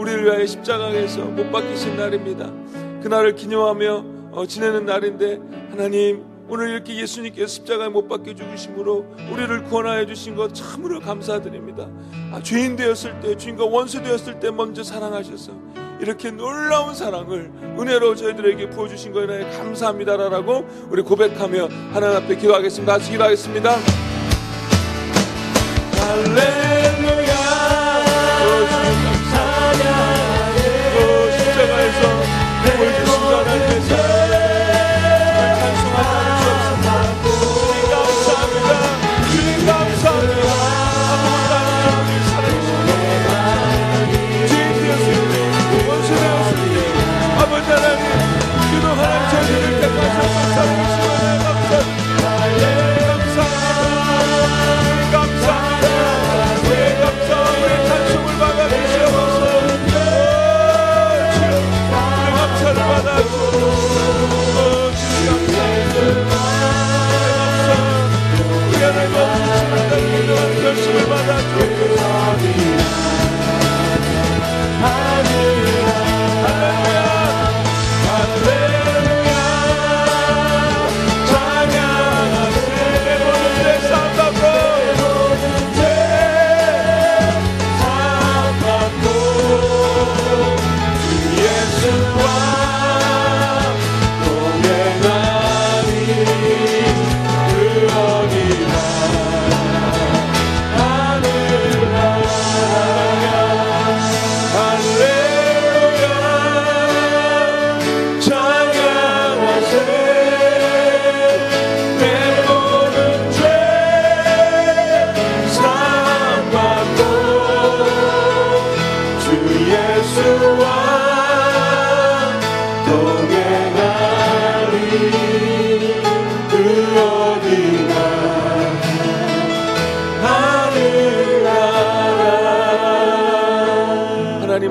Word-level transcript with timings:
우리를 0.00 0.24
위하여 0.24 0.46
십자가에서 0.46 1.24
못 1.26 1.50
박히신 1.52 1.96
날입니다. 1.96 2.50
그날을 3.02 3.34
기념하며 3.34 4.04
어, 4.32 4.46
지내는 4.46 4.86
날인데 4.86 5.38
하나님 5.70 6.24
오늘 6.48 6.70
이렇게 6.70 6.96
예수님께서 6.96 7.46
십자가에 7.46 7.88
못 7.90 8.08
박혀 8.08 8.34
죽으심으로 8.34 9.04
우리를 9.30 9.64
구원하여 9.64 10.06
주신 10.06 10.34
것 10.36 10.54
참으로 10.54 11.00
감사드립니다. 11.00 11.86
아, 12.32 12.40
죄인 12.42 12.76
되었을 12.76 13.20
때 13.20 13.36
주인과 13.36 13.66
원수 13.66 14.02
되었을 14.02 14.40
때 14.40 14.50
먼저 14.50 14.82
사랑하셔서 14.82 15.52
이렇게 16.00 16.30
놀라운 16.30 16.94
사랑을 16.94 17.52
은혜로 17.78 18.14
저희들에게 18.14 18.70
부어주신 18.70 19.12
거에 19.12 19.50
감사합니다라고 19.50 20.66
우리 20.88 21.02
고백하며 21.02 21.68
하나님 21.92 22.16
앞에 22.16 22.36
기도하겠습니다. 22.36 22.92
같이 22.94 23.10
기도하겠습니다. 23.10 23.70
할렐 25.92 26.89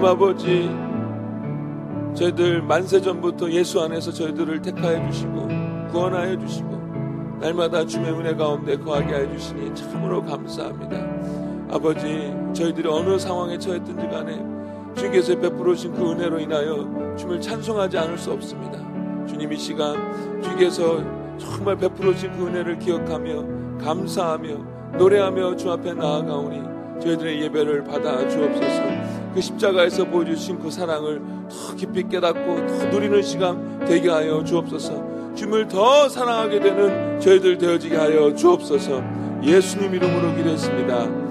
아버지 0.09 0.67
저희들 2.15 2.63
만세 2.63 2.99
전부터 2.99 3.51
예수 3.51 3.79
안에서 3.79 4.11
저희들을 4.11 4.59
택하여 4.59 5.07
주시고 5.11 5.47
구원하여 5.91 6.35
주시고 6.39 7.37
날마다 7.39 7.85
주의 7.85 8.09
은혜 8.09 8.35
가운데 8.35 8.75
거하게 8.75 9.13
하여 9.13 9.31
주시니 9.31 9.75
참으로 9.75 10.25
감사합니다. 10.25 10.97
아버지 11.71 12.33
저희들이 12.53 12.89
어느 12.89 13.19
상황에 13.19 13.59
처했든지 13.59 14.07
간에 14.07 14.43
주님께서 14.95 15.39
베풀어 15.39 15.75
주신 15.75 15.93
그 15.93 16.11
은혜로 16.11 16.39
인하여 16.39 17.15
주님을 17.15 17.39
찬송하지 17.39 17.99
않을 17.99 18.17
수 18.17 18.31
없습니다. 18.31 18.79
주님 19.27 19.53
이 19.53 19.57
시간 19.57 20.41
주께서 20.41 21.03
정말 21.37 21.77
베풀어 21.77 22.13
주신 22.13 22.31
그 22.35 22.47
은혜를 22.47 22.79
기억하며 22.79 23.77
감사하며 23.77 24.97
노래하며 24.97 25.55
주 25.55 25.71
앞에 25.71 25.93
나아가오니 25.93 26.99
저희들의 26.99 27.43
예배를 27.43 27.83
받아 27.83 28.27
주옵소서 28.27 29.18
그 29.33 29.41
십자가에서 29.41 30.05
보여주신 30.05 30.59
그 30.59 30.71
사랑을 30.71 31.21
더 31.49 31.75
깊이 31.75 32.07
깨닫고 32.07 32.67
더 32.67 32.85
누리는 32.89 33.21
시간 33.21 33.85
되게 33.85 34.09
하여 34.09 34.43
주옵소서 34.43 35.35
주님을 35.35 35.67
더 35.67 36.09
사랑하게 36.09 36.59
되는 36.59 37.19
저희들 37.19 37.57
되어지게 37.57 37.95
하여 37.95 38.33
주옵소서 38.33 39.01
예수님 39.43 39.95
이름으로 39.95 40.35
기도했습니다. 40.35 41.28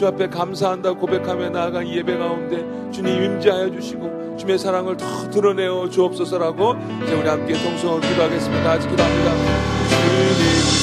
주 0.00 0.06
앞에 0.06 0.30
감사한다 0.30 0.94
고백하며 0.94 1.50
나아간 1.50 1.86
이 1.86 1.94
예배 1.98 2.16
가운데 2.16 2.64
주님 2.90 3.22
임재하여 3.22 3.70
주시고 3.70 4.38
주님의 4.38 4.58
사랑을 4.58 4.96
더 4.96 5.28
드러내어 5.28 5.90
주옵소서라고 5.90 6.74
이제 7.04 7.12
우리 7.12 7.28
함께 7.28 7.52
동성으로 7.52 8.00
기도하겠습니다. 8.00 8.62
다 8.62 8.70
같이 8.70 8.88
기도합니다. 8.88 9.30
주님 9.90 10.79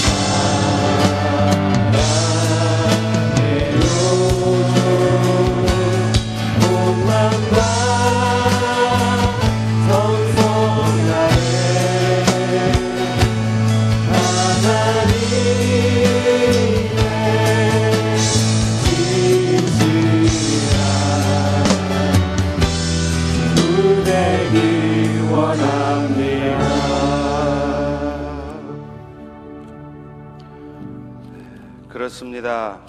그렇습니다. 32.47 32.79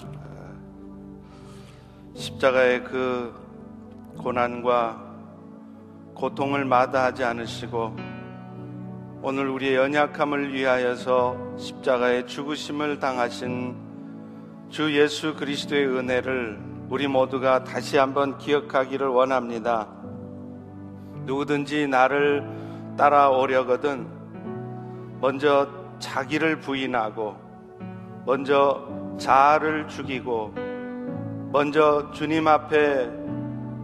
십자가의 2.15 2.83
그 2.85 3.33
고난과 4.17 5.03
고통을 6.13 6.63
마다하지 6.63 7.25
않으시고 7.25 7.95
오늘 9.21 9.49
우리의 9.49 9.75
연약함을 9.75 10.53
위하여서 10.53 11.57
십자가의 11.57 12.25
죽으심을 12.27 12.99
당하신 12.99 13.75
주 14.69 14.97
예수 14.97 15.35
그리스도의 15.35 15.87
은혜를 15.87 16.59
우리 16.89 17.07
모두가 17.07 17.65
다시 17.65 17.97
한번 17.97 18.37
기억하기를 18.37 19.07
원합니다. 19.07 19.89
누구든지 21.25 21.87
나를 21.87 22.95
따라오려거든 22.97 24.07
먼저 25.19 25.67
자기를 25.99 26.61
부인하고 26.61 27.35
먼저 28.25 28.98
자아를 29.19 29.87
죽이고 29.89 30.53
먼저 31.51 32.09
주님 32.13 32.47
앞에 32.47 33.09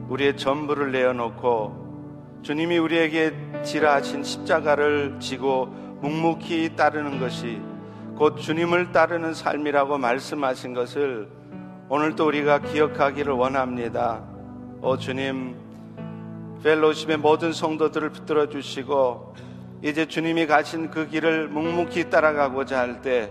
우리의 0.08 0.38
전부를 0.38 0.92
내어놓고 0.92 2.42
주님이 2.42 2.78
우리에게 2.78 3.34
지라하신 3.64 4.24
십자가를 4.24 5.18
지고 5.20 5.66
묵묵히 6.02 6.76
따르는 6.76 7.20
것이 7.20 7.62
곧 8.16 8.38
주님을 8.38 8.92
따르는 8.92 9.34
삶이라고 9.34 9.98
말씀하신 9.98 10.74
것을 10.74 11.28
오늘도 11.90 12.26
우리가 12.28 12.60
기억하기를 12.60 13.34
원합니다. 13.34 14.24
오 14.82 14.98
주님, 14.98 15.56
펠로십의 16.64 17.18
모든 17.18 17.52
성도들을 17.52 18.12
붙들어 18.12 18.48
주시고 18.48 19.36
이제 19.84 20.06
주님이 20.06 20.48
가신 20.48 20.90
그 20.90 21.08
길을 21.08 21.50
묵묵히 21.50 22.10
따라가고자 22.10 22.80
할 22.80 23.02
때 23.02 23.30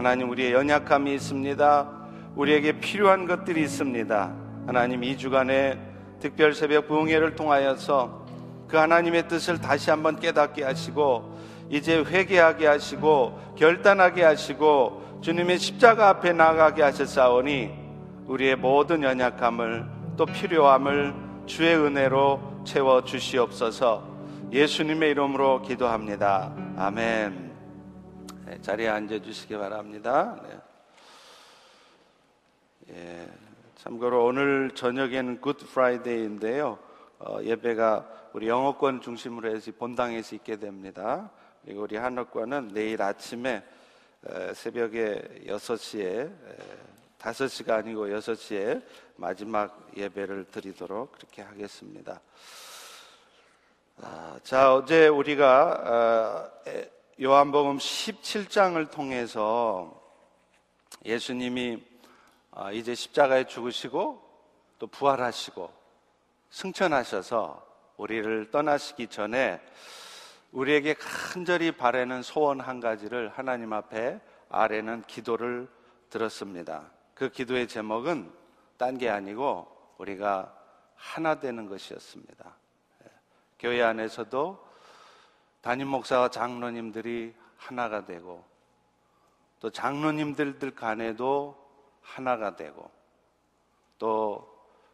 하나님 0.00 0.30
우리의 0.30 0.52
연약함이 0.52 1.12
있습니다. 1.12 1.90
우리에게 2.34 2.80
필요한 2.80 3.26
것들이 3.26 3.60
있습니다. 3.60 4.34
하나님 4.66 5.04
이 5.04 5.14
주간에 5.14 5.78
특별 6.20 6.54
새벽 6.54 6.88
부흥회를 6.88 7.34
통하여서 7.34 8.24
그 8.66 8.78
하나님의 8.78 9.28
뜻을 9.28 9.60
다시 9.60 9.90
한번 9.90 10.18
깨닫게 10.18 10.64
하시고 10.64 11.38
이제 11.68 12.02
회개하게 12.02 12.66
하시고 12.66 13.54
결단하게 13.58 14.24
하시고 14.24 15.18
주님의 15.20 15.58
십자가 15.58 16.08
앞에 16.08 16.32
나가게 16.32 16.80
하셨사오니 16.80 17.68
우리의 18.26 18.56
모든 18.56 19.02
연약함을 19.02 19.84
또 20.16 20.24
필요함을 20.24 21.12
주의 21.44 21.76
은혜로 21.76 22.62
채워 22.64 23.04
주시옵소서. 23.04 24.02
예수님의 24.50 25.10
이름으로 25.10 25.60
기도합니다. 25.60 26.54
아멘. 26.78 27.49
네, 28.50 28.60
자리에 28.60 28.88
앉아 28.88 29.22
주시기 29.22 29.56
바랍니다. 29.56 30.36
네. 30.42 30.58
예, 32.92 33.28
참고로 33.76 34.24
오늘 34.24 34.72
저녁에는 34.74 35.40
Good 35.40 35.56
Friday인데요. 35.58 36.76
어, 37.20 37.38
예배가 37.44 38.30
우리 38.32 38.48
영어권 38.48 39.02
중심으로 39.02 39.54
해서 39.54 39.70
본당에서 39.78 40.34
있게 40.34 40.56
됩니다. 40.56 41.30
그리고 41.64 41.82
우리 41.82 41.96
한어권은 41.96 42.72
내일 42.74 43.00
아침에 43.02 43.62
에, 44.26 44.54
새벽에 44.54 45.44
6시에 45.46 46.02
에, 46.02 46.32
5시가 47.20 47.70
아니고 47.70 48.08
6시에 48.08 48.82
마지막 49.14 49.88
예배를 49.96 50.46
드리도록 50.46 51.12
그렇게 51.12 51.42
하겠습니다. 51.42 52.20
아, 54.02 54.40
자, 54.42 54.74
어제 54.74 55.06
우리가 55.06 56.50
어, 56.66 56.68
에, 56.68 56.90
요한복음 57.22 57.76
17장을 57.76 58.90
통해서 58.90 60.02
예수님이 61.04 61.84
아, 62.50 62.72
이제 62.72 62.94
십자가에 62.94 63.44
죽으시고 63.44 64.22
또 64.78 64.86
부활하시고 64.86 65.70
승천하셔서 66.48 67.66
우리를 67.98 68.50
떠나시기 68.50 69.08
전에 69.08 69.60
우리에게 70.52 70.94
간절히 70.94 71.72
바라는 71.72 72.22
소원 72.22 72.58
한 72.58 72.80
가지를 72.80 73.28
하나님 73.28 73.74
앞에 73.74 74.18
아래는 74.48 75.02
기도를 75.02 75.68
들었습니다. 76.08 76.90
그 77.12 77.28
기도의 77.28 77.68
제목은 77.68 78.32
딴 78.78 78.96
게 78.96 79.10
아니고 79.10 79.94
우리가 79.98 80.56
하나 80.94 81.38
되는 81.38 81.66
것이었습니다. 81.68 82.56
예. 83.04 83.10
교회 83.58 83.82
안에서도 83.82 84.69
담임 85.60 85.88
목사와 85.88 86.30
장로님들이 86.30 87.34
하나가 87.56 88.04
되고 88.04 88.44
또 89.60 89.70
장로님들 89.70 90.74
간에도 90.74 91.56
하나가 92.00 92.56
되고 92.56 92.90
또 93.98 94.48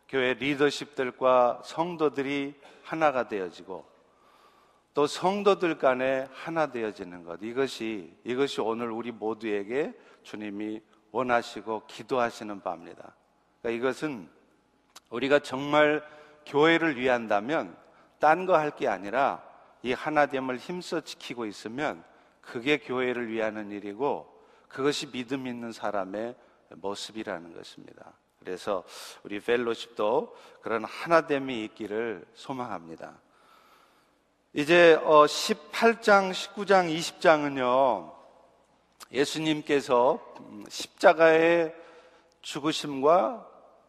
교회 0.09 0.35
리더십들과 0.35 1.63
성도들이 1.65 2.61
하나가 2.83 3.29
되어지고 3.29 3.87
또 4.95 5.07
성도들 5.07 5.79
간에 5.79 6.27
하나 6.33 6.71
되어지는 6.73 7.25
것 7.25 7.39
이것이 7.43 8.17
이것이 8.25 8.61
오늘 8.61 8.91
우리 8.91 9.13
모두에게 9.13 9.93
주님이 10.23 10.81
원하시고 11.13 11.85
기도하시는 11.87 12.61
바입니다. 12.61 13.15
그러니까 13.61 13.79
이것은 13.79 14.29
우리가 15.11 15.39
정말 15.39 16.03
교회를 16.47 16.97
위한다면 16.97 17.77
딴 18.19 18.47
거 18.47 18.55
할 18.57 18.75
게 18.77 18.89
아니라 18.89 19.46
이 19.83 19.93
하나됨을 19.93 20.59
힘써 20.59 21.01
지키고 21.01 21.47
있으면 21.47 22.03
그게 22.41 22.79
교회를 22.79 23.29
위하는 23.29 23.71
일이고 23.71 24.33
그것이 24.69 25.11
믿음 25.11 25.47
있는 25.47 25.73
사람의 25.73 26.35
모습이라는 26.71 27.55
것입니다. 27.55 28.13
그래서 28.39 28.85
우리 29.23 29.41
펠로십도 29.41 30.37
그런 30.63 30.85
하나됨이 30.85 31.65
있기를 31.65 32.25
소망합니다. 32.35 33.19
이제 34.53 34.99
18장, 35.03 36.31
19장, 36.33 36.97
20장은요, 36.97 38.15
예수님께서 39.13 40.21
십자가의 40.69 41.75
죽으심과 42.41 43.47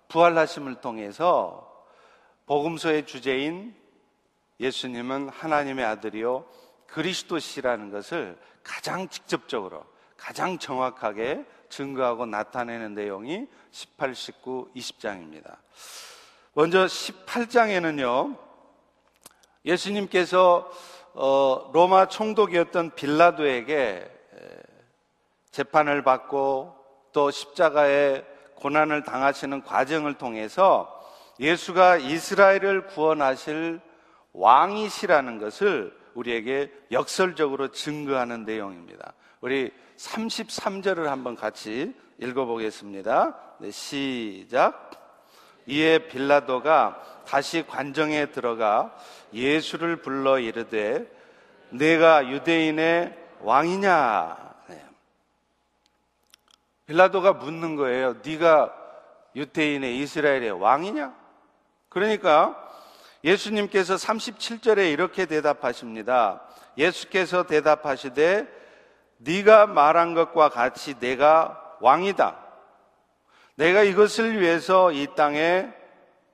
부활하심을 0.08 0.82
통해서 0.82 1.86
복음서의 2.48 3.06
주제인 3.06 3.76
예수님은 4.60 5.30
하나님의 5.30 5.86
아들이요 5.86 6.46
그리스도시라는 6.88 7.92
것을 7.92 8.38
가장 8.64 9.08
직접적으로 9.10 9.84
가장 10.16 10.58
정확하게 10.58 11.46
증거하고 11.70 12.26
나타내는 12.26 12.96
내용이 12.96 13.48
18, 13.72 14.16
19, 14.16 14.72
20장입니다. 14.76 15.58
먼저 16.54 16.86
18장에는요, 16.86 18.38
예수님께서 19.66 20.72
어, 21.14 21.70
로마 21.74 22.08
총독이었던 22.08 22.96
빌라도에게 22.96 24.12
재판을 25.52 26.04
받고 26.04 26.76
또 27.14 27.32
십자가의 27.32 28.24
고난을 28.56 29.04
당하시는 29.04 29.64
과정을 29.64 30.16
통해서 30.16 30.94
예수가 31.40 31.98
이스라엘을 31.98 32.88
구원하실 32.88 33.82
왕이시라는 34.38 35.40
것을 35.40 35.98
우리에게 36.14 36.72
역설적으로 36.92 37.70
증거하는 37.70 38.46
내용입니다. 38.46 39.14
우리 39.42 39.72
33절을 39.98 41.06
한번 41.06 41.36
같이 41.36 41.94
읽어보겠습니다. 42.20 43.36
네, 43.60 43.72
시작. 43.72 44.92
이에 45.66 46.08
빌라도가 46.08 47.02
다시 47.28 47.66
관정에 47.68 48.28
들어가 48.28 48.96
예수를 49.34 49.98
불러 49.98 50.40
이르되 50.40 51.06
내가 51.70 52.30
유대인의 52.30 53.18
왕이냐? 53.42 54.56
네. 54.70 54.86
빌라도가 56.86 57.34
묻는 57.34 57.76
거예요. 57.76 58.16
네가 58.24 58.74
유대인의 59.36 60.00
이스라엘의 60.00 60.52
왕이냐? 60.52 61.14
그러니까 61.90 62.67
예수님께서 63.24 63.96
37절에 63.96 64.92
이렇게 64.92 65.26
대답하십니다. 65.26 66.42
예수께서 66.78 67.44
대답하시되 67.44 68.48
네가 69.18 69.68
말한 69.68 70.14
것과 70.14 70.50
같이 70.50 71.00
내가 71.00 71.76
왕이다. 71.82 72.38
내가 73.56 73.84
이것을 73.84 74.40
위해서 74.40 74.92
이 74.92 75.08
땅에 75.16 75.68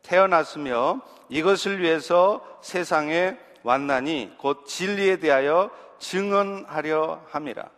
태어났으며 0.01 1.01
이것을 1.29 1.81
위해서 1.81 2.45
세상에 2.61 3.37
왔나니 3.63 4.35
곧 4.37 4.65
진리에 4.67 5.17
대하여 5.17 5.71
증언하려 5.99 7.23
함이라. 7.29 7.69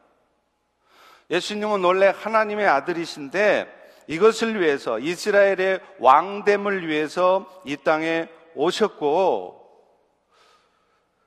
예수님은 1.30 1.84
원래 1.84 2.14
하나님의 2.16 2.68
아들이신데 2.68 3.84
이것을 4.08 4.60
위해서 4.60 5.00
이스라엘의 5.00 5.80
왕됨을 6.00 6.88
위해서 6.88 7.62
이 7.66 7.78
땅에 7.78 8.28
오셨고 8.56 9.66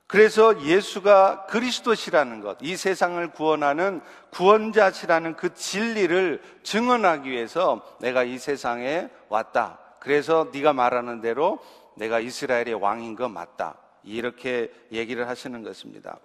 그래서 0.09 0.59
예수가 0.63 1.45
그리스도시라는 1.45 2.41
것, 2.41 2.57
이 2.61 2.75
세상을 2.75 3.31
구원하는 3.31 4.01
구원자시라는 4.31 5.35
그 5.35 5.53
진리를 5.53 6.41
증언하기 6.63 7.29
위해서 7.29 7.85
내가 7.99 8.23
이 8.23 8.39
세상에 8.39 9.09
왔다. 9.29 9.77
그래서 9.99 10.47
네가 10.51 10.73
말하는 10.73 11.21
대로 11.21 11.59
내가 11.93 12.19
이스라엘의 12.19 12.73
왕인 12.73 13.15
거 13.15 13.29
맞다. 13.29 13.75
이렇게 14.03 14.73
얘기를 14.91 15.27
하시는 15.27 15.61
것입니다. 15.61 16.17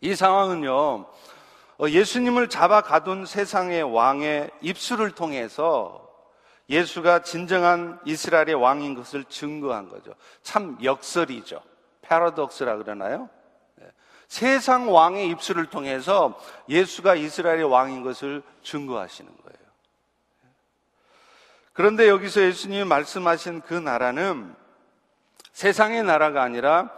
이 0.00 0.16
상황은요, 0.16 1.06
어, 1.78 1.88
예수님을 1.88 2.48
잡아 2.48 2.80
가둔 2.80 3.24
세상의 3.24 3.84
왕의 3.84 4.50
입술을 4.62 5.12
통해서 5.12 6.05
예수가 6.68 7.22
진정한 7.22 8.00
이스라엘의 8.04 8.54
왕인 8.54 8.94
것을 8.94 9.24
증거한 9.24 9.88
거죠. 9.88 10.14
참 10.42 10.76
역설이죠. 10.82 11.62
패러독스라 12.02 12.76
그러나요? 12.76 13.28
네. 13.76 13.86
세상 14.28 14.92
왕의 14.92 15.28
입술을 15.30 15.66
통해서 15.66 16.38
예수가 16.68 17.14
이스라엘의 17.14 17.64
왕인 17.64 18.02
것을 18.02 18.42
증거하시는 18.62 19.30
거예요. 19.30 19.66
그런데 21.72 22.08
여기서 22.08 22.40
예수님이 22.40 22.84
말씀하신 22.84 23.60
그 23.60 23.74
나라는 23.74 24.54
세상의 25.52 26.04
나라가 26.04 26.42
아니라 26.42 26.90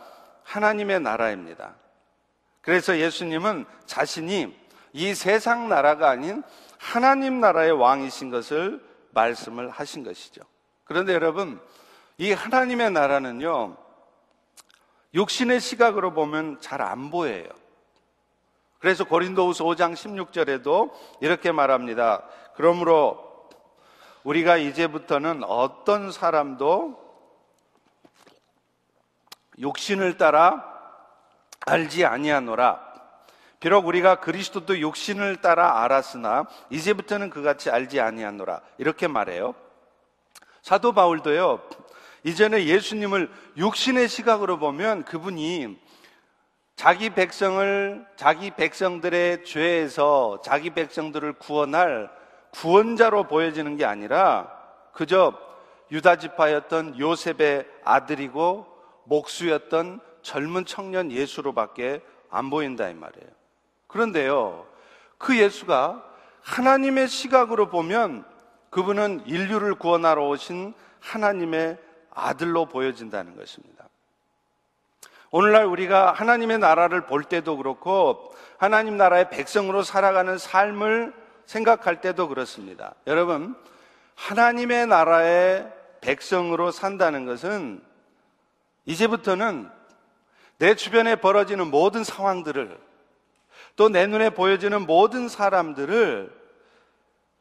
하나님의 0.45 1.01
나라입니다. 1.01 1.75
그래서 2.63 2.99
예수님은 2.99 3.67
자신이 3.87 4.57
이 4.93 5.15
세상 5.15 5.69
나라가 5.69 6.11
아닌 6.11 6.43
하나님 6.79 7.41
나라의 7.41 7.73
왕이신 7.73 8.31
것을 8.31 8.88
말씀을 9.19 9.69
하신 9.71 10.05
것이죠. 10.05 10.43
그런데 10.85 11.13
여러분, 11.13 11.61
이 12.19 12.33
하나님의 12.33 12.93
나라는요, 12.93 13.77
육신의 15.15 15.61
시각으로 15.61 16.13
보면 16.13 16.61
잘 16.61 16.81
안 16.81 17.11
보여요. 17.11 17.49
그래서 18.79 19.05
고린도후서 19.05 19.65
5장 19.65 19.95
16절에도 19.95 20.93
이렇게 21.21 21.51
말합니다. 21.51 22.23
그러므로 22.55 23.49
우리가 24.23 24.57
이제부터는 24.57 25.43
어떤 25.43 26.13
사람도 26.13 27.09
욕신을 29.61 30.17
따라 30.17 30.65
알지 31.67 32.05
아니하노라. 32.05 32.88
비록 33.61 33.87
우리가 33.87 34.21
그리스도도 34.21 34.81
욕신을 34.81 35.37
따라 35.37 35.83
알았으나 35.83 36.47
이제부터는 36.71 37.31
그같이 37.31 37.71
알지 37.71 38.01
아니하노라. 38.01 38.61
이렇게 38.79 39.09
말해요. 39.09 39.55
사도 40.63 40.93
바울도요. 40.93 41.61
이전에 42.25 42.67
예수님을 42.67 43.31
육신의 43.57 44.09
시각으로 44.09 44.59
보면 44.59 45.05
그분이 45.05 45.79
자기 46.77 47.11
백성을 47.11 48.07
자기 48.17 48.51
백성들의 48.53 49.45
죄에서 49.45 50.41
자기 50.45 50.71
백성들을 50.71 51.35
구원할 51.35 52.11
구원자로 52.51 53.25
보여지는 53.25 53.77
게 53.77 53.85
아니라 53.85 54.53
그저 54.93 55.33
유다 55.91 56.17
지파였던 56.17 56.99
요셉의 56.99 57.67
아들이고 57.85 58.67
목수였던 59.05 60.01
젊은 60.23 60.67
청년 60.67 61.11
예수로밖에 61.11 62.03
안 62.31 62.51
보인다 62.51 62.89
이 62.89 62.95
말이에요. 62.95 63.39
그런데요, 63.89 64.67
그 65.19 65.37
예수가 65.37 66.05
하나님의 66.43 67.09
시각으로 67.09 67.69
보면 67.69 68.25
그분은 68.71 69.25
인류를 69.27 69.75
구원하러 69.75 70.29
오신 70.29 70.75
하나님의 71.01 71.79
아들로 72.15 72.67
보여진다는 72.67 73.37
것입니다. 73.37 73.89
오늘날 75.31 75.67
우리가 75.67 76.13
하나님의 76.13 76.59
나라를 76.59 77.07
볼 77.07 77.25
때도 77.25 77.57
그렇고 77.57 78.35
하나님 78.57 78.97
나라의 78.97 79.31
백성으로 79.31 79.83
살아가는 79.83 80.39
삶을 80.39 81.13
생각할 81.47 82.01
때도 82.01 82.29
그렇습니다. 82.29 82.95
여러분, 83.07 83.55
하나님의 84.15 84.87
나라의 84.87 85.71
백성으로 86.01 86.71
산다는 86.71 87.27
것은 87.27 87.83
이제부터는 88.85 89.71
내 90.59 90.75
주변에 90.75 91.17
벌어지는 91.17 91.71
모든 91.71 92.05
상황들을 92.05 92.88
또 93.79 93.89
내 93.89 94.09
눈에 94.09 94.31
보여지는 94.31 94.87
모든 94.87 95.29
사람들을 95.29 96.37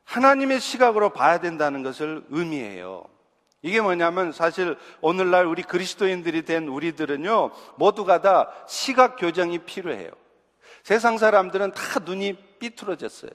하나님의 0.03 0.59
시각으로 0.59 1.09
봐야 1.09 1.39
된다는 1.39 1.81
것을 1.81 2.23
의미해요. 2.29 3.05
이게 3.63 3.81
뭐냐면 3.81 4.31
사실 4.31 4.77
오늘날 5.01 5.47
우리 5.47 5.63
그리스도인들이 5.63 6.45
된 6.45 6.67
우리들은요, 6.67 7.51
모두가 7.77 8.21
다 8.21 8.51
시각 8.67 9.15
교정이 9.17 9.59
필요해요. 9.59 10.11
세상 10.83 11.17
사람들은 11.17 11.71
다 11.71 11.99
눈이 12.05 12.33
삐뚤어졌어요. 12.59 13.31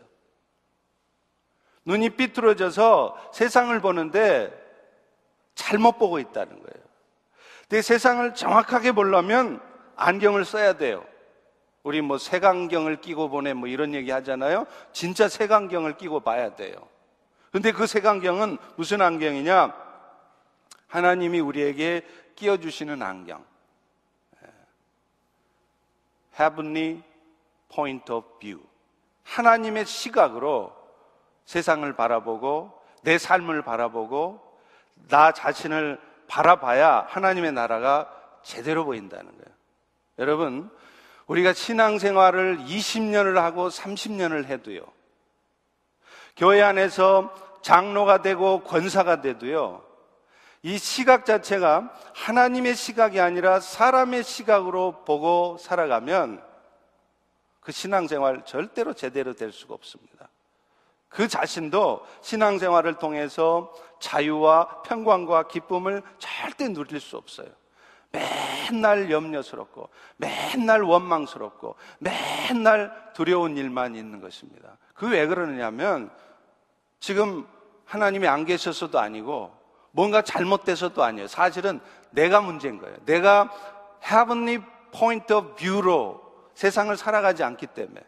눈이 1.85 2.11
삐뚤어져서 2.11 3.31
세상을 3.35 3.79
보는데 3.81 4.57
잘못 5.57 5.99
보고 5.99 6.21
있다는 6.21 6.51
거예요. 6.55 6.87
근데 7.63 7.83
세상을 7.83 8.35
정확하게 8.37 8.93
보려면 8.93 9.61
안경을 9.97 10.45
써야 10.45 10.75
돼요. 10.75 11.05
우리 11.83 12.01
뭐 12.01 12.19
색안경을 12.19 13.01
끼고 13.01 13.29
보내 13.29 13.55
뭐 13.55 13.69
이런 13.69 13.95
얘기 13.95 14.11
하잖아요. 14.11 14.67
진짜 14.93 15.29
색안경을 15.29 15.97
끼고 15.97 16.21
봐야 16.21 16.55
돼요. 16.55 16.77
근데 17.51 17.73
그 17.73 17.87
색안경은 17.87 18.59
무슨 18.77 19.03
안경이냐? 19.03 19.75
하나님이 20.87 21.41
우리에게 21.41 22.07
끼워 22.37 22.57
주시는 22.57 23.03
안경. 23.03 23.45
Heavenly 26.39 27.03
Point 27.69 28.11
of 28.13 28.39
View. 28.39 28.63
하나님의 29.25 29.87
시각으로 29.87 30.75
세상을 31.45 31.91
바라보고 31.95 32.81
내 33.03 33.19
삶을 33.19 33.63
바라보고 33.63 34.41
나 35.09 35.33
자신을 35.33 36.01
바라봐야 36.29 37.07
하나님의 37.09 37.53
나라가 37.53 38.11
제대로 38.43 38.85
보인다는 38.85 39.27
거예요. 39.27 39.57
여러분, 40.19 40.71
우리가 41.33 41.55
신앙생활을 41.55 42.59
20년을 42.59 43.37
하고 43.37 43.71
30년을 43.71 44.45
해도요. 44.45 44.83
교회 46.37 46.61
안에서 46.61 47.35
장로가 47.63 48.21
되고 48.21 48.63
권사가 48.63 49.23
돼도요. 49.23 49.83
이 50.63 50.77
시각 50.77 51.25
자체가 51.25 51.91
하나님의 52.15 52.75
시각이 52.75 53.19
아니라 53.19 53.61
사람의 53.61 54.25
시각으로 54.25 55.05
보고 55.07 55.57
살아가면 55.59 56.45
그 57.61 57.73
신앙생활 57.73 58.45
절대로 58.45 58.93
제대로 58.93 59.33
될 59.33 59.53
수가 59.53 59.73
없습니다. 59.73 60.29
그 61.09 61.29
자신도 61.29 62.05
신앙생활을 62.21 62.99
통해서 62.99 63.73
자유와 64.01 64.83
평강과 64.83 65.49
기쁨을 65.49 66.03
절대 66.19 66.69
누릴 66.69 67.01
수 67.01 67.17
없어요. 67.17 67.49
맨날 68.13 69.11
염려스럽고, 69.11 69.89
맨날 70.17 70.83
원망스럽고, 70.83 71.77
맨날 71.99 73.13
두려운 73.15 73.57
일만 73.57 73.97
있는 73.97 74.21
것입니다. 74.21 74.77
그 74.95 75.07
왜 75.07 75.27
그러느냐면, 75.27 76.11
지금 77.01 77.47
하나님이 77.85 78.29
안 78.29 78.45
계셔서도 78.45 78.99
아니고, 78.99 79.53
뭔가 79.91 80.23
잘못돼서도 80.23 81.03
아니에요. 81.03 81.27
사실은 81.27 81.81
내가 82.11 82.41
문제인 82.41 82.79
거예요. 82.79 82.97
내가 83.05 83.51
heavenly 84.05 84.63
point 84.93 85.33
of 85.33 85.55
view로 85.57 86.21
세상을 86.55 86.95
살아가지 86.97 87.43
않기 87.43 87.67
때문에, 87.69 88.01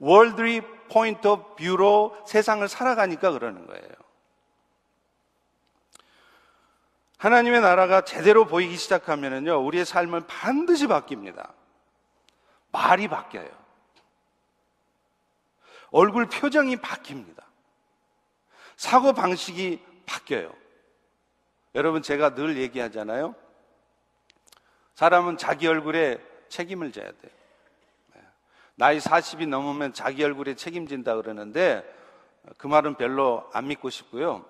worldly 0.00 0.60
point 0.88 1.26
of 1.26 1.56
view로 1.56 2.16
세상을 2.26 2.66
살아가니까 2.68 3.32
그러는 3.32 3.66
거예요. 3.66 3.88
하나님의 7.18 7.60
나라가 7.60 8.02
제대로 8.02 8.46
보이기 8.46 8.76
시작하면요, 8.76 9.64
우리의 9.64 9.84
삶은 9.84 10.26
반드시 10.28 10.86
바뀝니다. 10.86 11.52
말이 12.70 13.08
바뀌어요. 13.08 13.50
얼굴 15.90 16.26
표정이 16.26 16.76
바뀝니다. 16.76 17.42
사고 18.76 19.12
방식이 19.12 19.82
바뀌어요. 20.06 20.52
여러분, 21.74 22.02
제가 22.02 22.34
늘 22.34 22.56
얘기하잖아요. 22.56 23.34
사람은 24.94 25.38
자기 25.38 25.66
얼굴에 25.66 26.18
책임을 26.48 26.92
져야 26.92 27.06
돼요. 27.06 27.32
네. 28.14 28.22
나이 28.76 28.98
40이 28.98 29.48
넘으면 29.48 29.92
자기 29.92 30.22
얼굴에 30.22 30.54
책임진다 30.54 31.16
그러는데 31.16 31.84
그 32.56 32.66
말은 32.66 32.94
별로 32.94 33.48
안 33.52 33.66
믿고 33.66 33.90
싶고요. 33.90 34.44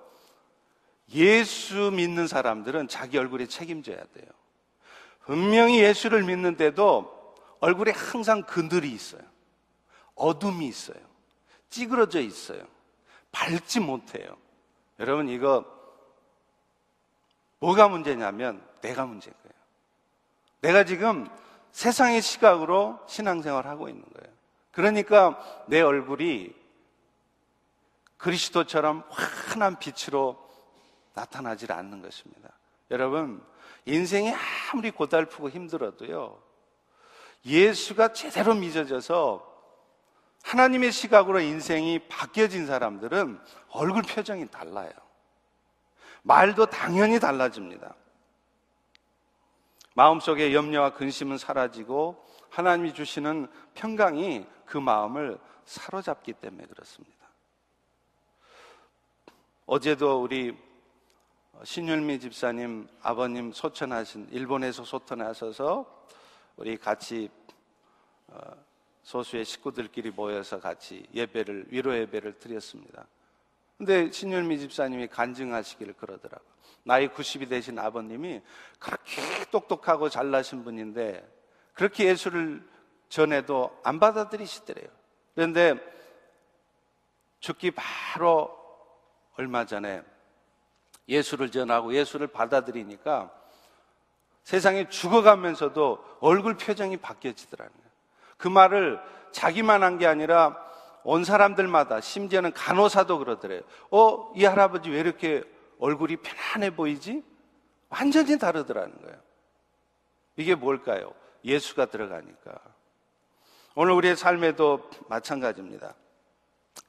예수 1.14 1.90
믿는 1.90 2.26
사람들은 2.26 2.88
자기 2.88 3.18
얼굴에 3.18 3.46
책임져야 3.46 3.96
돼요. 3.96 4.26
분명히 5.24 5.80
예수를 5.80 6.24
믿는데도 6.24 7.34
얼굴에 7.60 7.92
항상 7.92 8.42
그늘이 8.42 8.90
있어요. 8.90 9.22
어둠이 10.14 10.66
있어요. 10.66 10.98
찌그러져 11.70 12.20
있어요. 12.20 12.62
밝지 13.30 13.80
못해요. 13.80 14.36
여러분, 14.98 15.28
이거 15.28 15.64
뭐가 17.58 17.88
문제냐면 17.88 18.64
내가 18.80 19.06
문제인 19.06 19.34
거예요. 19.42 19.54
내가 20.60 20.84
지금 20.84 21.28
세상의 21.72 22.22
시각으로 22.22 22.98
신앙생활 23.06 23.66
하고 23.66 23.88
있는 23.88 24.02
거예요. 24.02 24.34
그러니까 24.72 25.38
내 25.66 25.80
얼굴이 25.80 26.54
그리스도처럼 28.16 29.04
환한 29.10 29.78
빛으로 29.78 30.47
나타나질 31.18 31.72
않는 31.72 32.00
것입니다. 32.00 32.50
여러분, 32.90 33.44
인생이 33.86 34.32
아무리 34.72 34.90
고달프고 34.90 35.50
힘들어도요, 35.50 36.40
예수가 37.44 38.12
제대로 38.12 38.54
믿어져서 38.54 39.46
하나님의 40.44 40.92
시각으로 40.92 41.40
인생이 41.40 42.08
바뀌어진 42.08 42.66
사람들은 42.66 43.40
얼굴 43.70 44.02
표정이 44.02 44.48
달라요. 44.48 44.92
말도 46.22 46.66
당연히 46.66 47.18
달라집니다. 47.18 47.94
마음속에 49.94 50.54
염려와 50.54 50.94
근심은 50.94 51.38
사라지고 51.38 52.24
하나님이 52.50 52.94
주시는 52.94 53.48
평강이 53.74 54.46
그 54.64 54.78
마음을 54.78 55.38
사로잡기 55.64 56.34
때문에 56.34 56.66
그렇습니다. 56.66 57.16
어제도 59.66 60.22
우리 60.22 60.67
신율미 61.64 62.20
집사님 62.20 62.88
아버님 63.02 63.52
소천하신 63.52 64.28
일본에서 64.30 64.84
소천하셔서 64.84 66.04
우리 66.56 66.76
같이 66.76 67.28
어, 68.28 68.38
소수의 69.02 69.44
식구들끼리 69.44 70.10
모여서 70.10 70.60
같이 70.60 71.06
예배를 71.14 71.66
위로 71.68 71.96
예배를 71.96 72.38
드렸습니다. 72.38 73.06
근데 73.76 74.10
신율미 74.10 74.58
집사님이 74.58 75.08
간증하시기를 75.08 75.94
그러더라고. 75.94 76.44
나이 76.84 77.08
90이 77.08 77.48
되신 77.48 77.78
아버님이 77.78 78.42
그렇게 78.78 79.22
똑똑하고 79.50 80.08
잘나신 80.08 80.64
분인데 80.64 81.26
그렇게 81.74 82.06
예수를 82.06 82.66
전해도 83.08 83.78
안 83.84 83.98
받아들이시더래요. 84.00 84.88
그런데 85.34 85.74
죽기 87.40 87.70
바로 87.70 88.56
얼마 89.36 89.64
전에 89.64 90.02
예수를 91.08 91.50
전하고 91.50 91.94
예수를 91.94 92.26
받아들이니까 92.26 93.30
세상에 94.44 94.88
죽어가면서도 94.88 96.04
얼굴 96.20 96.56
표정이 96.56 96.98
바뀌어지더라는 96.98 97.72
거예요. 97.72 97.88
그 98.36 98.48
말을 98.48 99.00
자기만 99.32 99.82
한 99.82 99.98
게 99.98 100.06
아니라 100.06 100.56
온 101.04 101.24
사람들마다 101.24 102.00
심지어는 102.00 102.52
간호사도 102.52 103.18
그러더래요. 103.18 103.62
어, 103.90 104.32
이 104.36 104.44
할아버지 104.44 104.90
왜 104.90 105.00
이렇게 105.00 105.42
얼굴이 105.78 106.16
편안해 106.16 106.74
보이지? 106.74 107.22
완전히 107.88 108.38
다르더라는 108.38 109.00
거예요. 109.02 109.16
이게 110.36 110.54
뭘까요? 110.54 111.12
예수가 111.44 111.86
들어가니까. 111.86 112.58
오늘 113.74 113.92
우리의 113.92 114.16
삶에도 114.16 114.88
마찬가지입니다. 115.08 115.94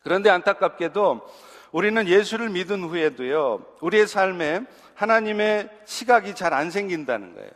그런데 0.03 0.29
안타깝게도 0.29 1.27
우리는 1.71 2.08
예수를 2.08 2.49
믿은 2.49 2.84
후에도요, 2.84 3.65
우리의 3.82 4.08
삶에 4.08 4.62
하나님의 4.95 5.69
시각이 5.86 6.36
잘 6.36 6.53
안 6.53 6.71
생긴다는 6.71 7.36
거예요. 7.36 7.51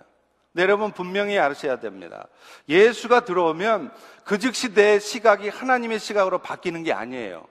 네, 0.53 0.61
여러분 0.63 0.91
분명히 0.91 1.39
아셔야 1.39 1.79
됩니다. 1.79 2.27
예수가 2.69 3.25
들어오면 3.25 3.91
그 4.23 4.37
즉시 4.37 4.73
내 4.73 4.99
시각이 4.99 5.49
하나님의 5.49 5.99
시각으로 5.99 6.39
바뀌는 6.39 6.83
게 6.83 6.93
아니에요. 6.93 7.45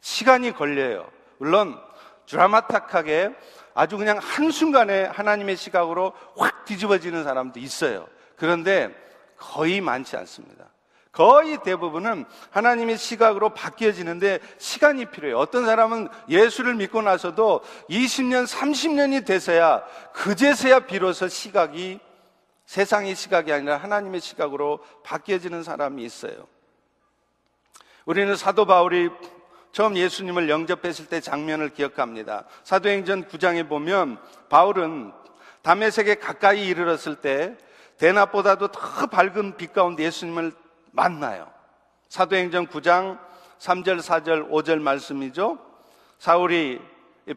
시간이 0.00 0.52
걸려요. 0.52 1.10
물론 1.38 1.78
드라마틱하게 2.26 3.34
아주 3.74 3.98
그냥 3.98 4.18
한순간에 4.18 5.04
하나님의 5.04 5.56
시각으로 5.56 6.14
확 6.36 6.64
뒤집어지는 6.64 7.24
사람도 7.24 7.60
있어요. 7.60 8.08
그런데 8.36 8.94
거의 9.36 9.82
많지 9.82 10.16
않습니다. 10.16 10.64
거의 11.16 11.56
대부분은 11.62 12.26
하나님의 12.50 12.98
시각으로 12.98 13.48
바뀌어지는데 13.54 14.38
시간이 14.58 15.06
필요해요. 15.06 15.38
어떤 15.38 15.64
사람은 15.64 16.08
예수를 16.28 16.74
믿고 16.74 17.00
나서도 17.00 17.62
20년, 17.88 18.46
30년이 18.46 19.24
돼서야 19.24 19.82
그제서야 20.12 20.80
비로소 20.80 21.26
시각이 21.26 22.00
세상의 22.66 23.14
시각이 23.14 23.50
아니라 23.50 23.78
하나님의 23.78 24.20
시각으로 24.20 24.80
바뀌어지는 25.04 25.62
사람이 25.62 26.04
있어요. 26.04 26.46
우리는 28.04 28.36
사도 28.36 28.66
바울이 28.66 29.08
처음 29.72 29.96
예수님을 29.96 30.50
영접했을 30.50 31.06
때 31.06 31.22
장면을 31.22 31.70
기억합니다. 31.70 32.44
사도행전 32.62 33.28
9장에 33.28 33.66
보면 33.66 34.18
바울은 34.50 35.12
담에색에 35.62 36.16
가까이 36.16 36.66
이르렀을 36.66 37.16
때 37.16 37.56
대낮보다도 37.96 38.68
더 38.68 39.06
밝은 39.06 39.56
빛 39.56 39.72
가운데 39.72 40.02
예수님을 40.02 40.65
만나요. 40.96 41.52
사도행전 42.08 42.68
9장 42.68 43.18
3절, 43.58 44.00
4절, 44.00 44.50
5절 44.50 44.80
말씀이죠. 44.80 45.58
사울이 46.18 46.80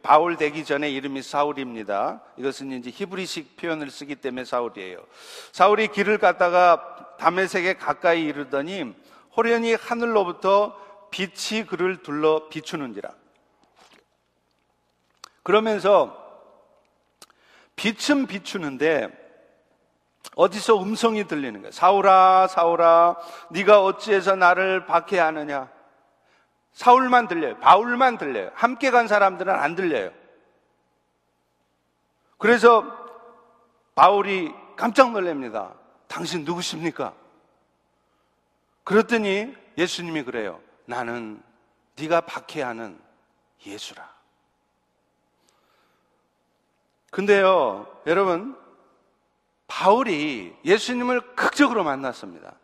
바울 0.02 0.38
되기 0.38 0.64
전에 0.64 0.90
이름이 0.90 1.22
사울입니다. 1.22 2.22
이것은 2.38 2.72
이제 2.72 2.90
히브리식 2.90 3.58
표현을 3.58 3.92
쓰기 3.92 4.16
때문에 4.16 4.46
사울이에요. 4.46 5.06
사울이 5.52 5.90
길을 5.90 6.20
갔다가 6.20 7.16
담에색에 7.20 7.74
가까이 7.74 8.24
이르더니 8.24 8.96
호련히 9.36 9.74
하늘로부터 9.74 10.78
빛이 11.12 11.66
그를 11.66 12.02
둘러 12.02 12.48
비추는지라. 12.50 13.10
그러면서 15.44 16.16
빛은 17.76 18.28
비추는데 18.28 19.19
어디서 20.36 20.82
음성이 20.82 21.28
들리는 21.28 21.62
거예요. 21.62 21.72
사울아, 21.72 22.48
사울아, 22.48 23.18
네가 23.50 23.84
어찌해서 23.84 24.36
나를 24.36 24.86
박해하느냐? 24.86 25.70
사울만 26.74 27.28
들려요. 27.28 27.58
바울만 27.58 28.18
들려요. 28.18 28.52
함께 28.54 28.92
간 28.92 29.08
사람들은 29.08 29.54
안 29.54 29.76
들려요. 29.76 30.12
그래서 32.38 32.86
바울이 33.96 34.54
깜짝 34.76 35.12
놀랍니다. 35.12 35.74
당신 36.08 36.46
누구십니까? 36.46 37.14
그랬더니 38.84 39.56
예수님이 39.78 40.24
그래요. 40.24 40.62
나는 40.86 41.42
네가 41.98 42.22
박해하는 42.22 43.00
예수라. 43.66 44.10
근데요, 47.12 47.88
여러분, 48.06 48.59
바울이 49.70 50.58
예수님을 50.66 51.36
극적으로 51.36 51.84
만났습니다. 51.84 52.56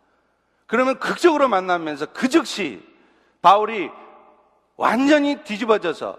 그러면 0.65 0.99
극적으로 0.99 1.47
만나면서 1.47 2.07
그 2.07 2.27
즉시 2.27 2.83
바울이 3.41 3.91
완전히 4.75 5.43
뒤집어져서 5.43 6.17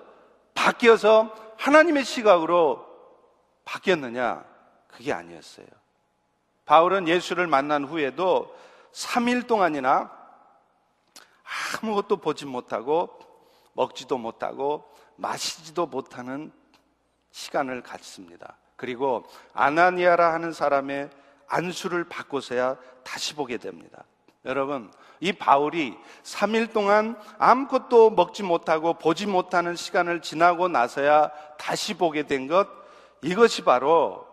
바뀌어서 0.54 1.34
하나님의 1.58 2.04
시각으로 2.04 2.86
바뀌었느냐? 3.64 4.44
그게 4.86 5.12
아니었어요. 5.12 5.66
바울은 6.64 7.08
예수를 7.08 7.48
만난 7.48 7.84
후에도 7.84 8.56
3일 8.92 9.48
동안이나 9.48 10.10
아무것도 11.82 12.18
보지 12.18 12.46
못하고 12.46 13.18
먹지도 13.72 14.18
못하고 14.18 14.88
마시지도 15.16 15.86
못하는 15.86 16.52
시간을 17.32 17.82
갖습니다. 17.82 18.56
그리고 18.76 19.24
아나니아라 19.52 20.32
하는 20.32 20.52
사람의 20.52 21.10
안수를 21.48 22.04
받고서야 22.04 22.76
다시 23.02 23.34
보게 23.34 23.56
됩니다. 23.56 24.04
여러분, 24.44 24.92
이 25.20 25.32
바울이 25.32 25.96
3일 26.22 26.72
동안 26.72 27.18
아무것도 27.38 28.10
먹지 28.10 28.42
못하고 28.42 28.94
보지 28.94 29.26
못하는 29.26 29.74
시간을 29.74 30.22
지나고 30.22 30.68
나서야 30.68 31.30
다시 31.58 31.94
보게 31.94 32.24
된 32.24 32.46
것, 32.46 32.68
이것이 33.22 33.62
바로 33.62 34.26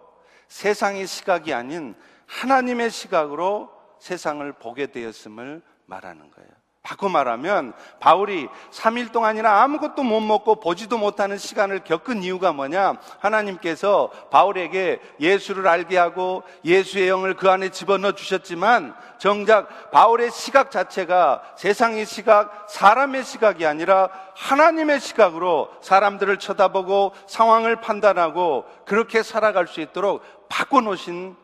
세상의 0.49 1.07
시각이 1.07 1.53
아닌 1.53 1.95
하나님의 2.27 2.91
시각으로 2.91 3.71
세상을 3.99 4.51
보게 4.53 4.87
되었음을 4.87 5.61
말하는 5.85 6.29
거예요. 6.29 6.62
바꿔 6.83 7.07
말하면 7.07 7.71
바울이 8.01 8.49
3일 8.71 9.13
동안이나 9.13 9.63
아무것도 9.63 10.03
못 10.03 10.19
먹고 10.19 10.55
보지도 10.55 10.97
못하는 10.97 11.37
시간을 11.37 11.85
겪은 11.85 12.23
이유가 12.23 12.51
뭐냐? 12.51 12.97
하나님께서 13.19 14.09
바울에게 14.29 14.99
예수를 15.21 15.65
알게 15.65 15.97
하고 15.97 16.43
예수의 16.65 17.07
영을 17.07 17.35
그 17.35 17.49
안에 17.49 17.69
집어넣어 17.69 18.11
주셨지만 18.11 18.93
정작 19.17 19.91
바울의 19.91 20.31
시각 20.31 20.71
자체가 20.71 21.55
세상의 21.57 22.05
시각, 22.05 22.67
사람의 22.69 23.23
시각이 23.23 23.65
아니라 23.65 24.09
하나님의 24.35 24.99
시각으로 24.99 25.71
사람들을 25.81 26.37
쳐다보고 26.37 27.13
상황을 27.27 27.77
판단하고 27.77 28.65
그렇게 28.85 29.23
살아갈 29.23 29.67
수 29.67 29.79
있도록 29.79 30.21
바꿔 30.49 30.81
놓으신 30.81 31.37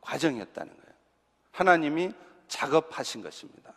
과정이었다는 0.00 0.72
거예요. 0.72 0.94
하나님이 1.52 2.12
작업하신 2.48 3.22
것입니다. 3.22 3.75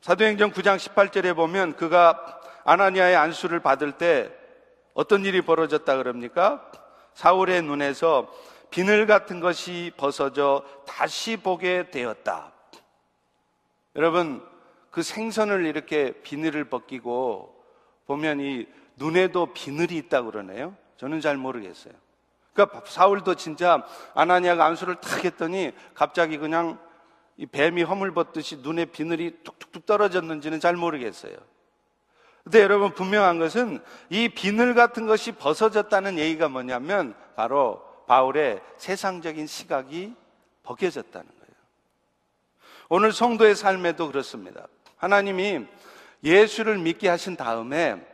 사도행전 0.00 0.52
9장 0.52 0.78
18절에 0.78 1.36
보면 1.36 1.76
그가 1.76 2.40
아나니아의 2.64 3.16
안수를 3.16 3.60
받을 3.60 3.92
때 3.92 4.30
어떤 4.94 5.26
일이 5.26 5.42
벌어졌다 5.42 5.94
그럽니까? 5.98 6.70
사울의 7.12 7.62
눈에서 7.62 8.32
비늘 8.70 9.06
같은 9.06 9.40
것이 9.40 9.92
벗어져 9.98 10.64
다시 10.86 11.36
보게 11.36 11.90
되었다. 11.90 12.52
여러분, 13.94 14.42
그 14.90 15.02
생선을 15.02 15.66
이렇게 15.66 16.12
비늘을 16.22 16.64
벗기고 16.64 17.62
보면 18.06 18.40
이 18.40 18.66
눈에도 18.96 19.52
비늘이 19.52 19.96
있다 19.98 20.22
그러네요. 20.22 20.74
저는 20.96 21.20
잘 21.20 21.36
모르겠어요. 21.36 21.92
그러니까 22.54 22.82
사울도 22.86 23.34
진짜 23.34 23.86
아나니아가 24.14 24.64
안수를 24.64 24.96
탁 24.96 25.24
했더니 25.24 25.72
갑자기 25.94 26.38
그냥 26.38 26.78
이 27.40 27.46
뱀이 27.46 27.82
허물 27.84 28.12
벗듯이 28.12 28.58
눈에 28.58 28.84
비늘이 28.84 29.38
툭툭툭 29.44 29.86
떨어졌는지는 29.86 30.60
잘 30.60 30.76
모르겠어요. 30.76 31.34
근데 32.44 32.60
여러분 32.60 32.92
분명한 32.92 33.38
것은 33.38 33.82
이 34.10 34.28
비늘 34.28 34.74
같은 34.74 35.06
것이 35.06 35.32
벗어졌다는 35.32 36.18
얘기가 36.18 36.50
뭐냐면 36.50 37.14
바로 37.36 37.82
바울의 38.06 38.60
세상적인 38.76 39.46
시각이 39.46 40.14
벗겨졌다는 40.64 41.26
거예요. 41.26 41.54
오늘 42.90 43.10
성도의 43.10 43.54
삶에도 43.54 44.08
그렇습니다. 44.08 44.66
하나님이 44.98 45.64
예수를 46.22 46.76
믿게 46.76 47.08
하신 47.08 47.36
다음에 47.36 48.06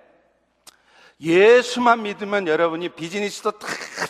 예수만 1.20 2.02
믿으면 2.02 2.46
여러분이 2.46 2.90
비즈니스도 2.90 3.58
다 3.58 3.66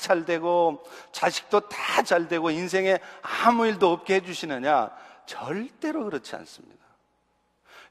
잘 0.07 0.25
되고 0.25 0.85
자식도 1.11 1.69
다 1.69 2.03
잘 2.03 2.29
되고 2.29 2.51
인생에 2.51 2.99
아무 3.23 3.67
일도 3.67 3.91
없게 3.91 4.17
해주시느냐? 4.17 4.91
절대로 5.27 6.05
그렇지 6.05 6.35
않습니다. 6.37 6.85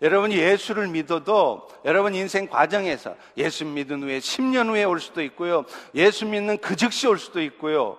여러분이 0.01 0.37
예수를 0.37 0.87
믿어도 0.87 1.67
여러분 1.85 2.13
인생 2.15 2.47
과정에서 2.47 3.15
예수 3.37 3.65
믿은 3.65 4.03
후에 4.03 4.19
10년 4.19 4.69
후에 4.69 4.83
올 4.83 4.99
수도 4.99 5.21
있고요. 5.23 5.65
예수 5.93 6.25
믿는 6.25 6.57
그 6.57 6.75
즉시 6.75 7.07
올 7.07 7.17
수도 7.17 7.41
있고요. 7.41 7.97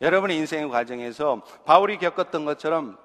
여러분의 0.00 0.36
인생의 0.36 0.68
과정에서 0.68 1.42
바울이 1.64 1.98
겪었던 1.98 2.44
것처럼 2.44 2.98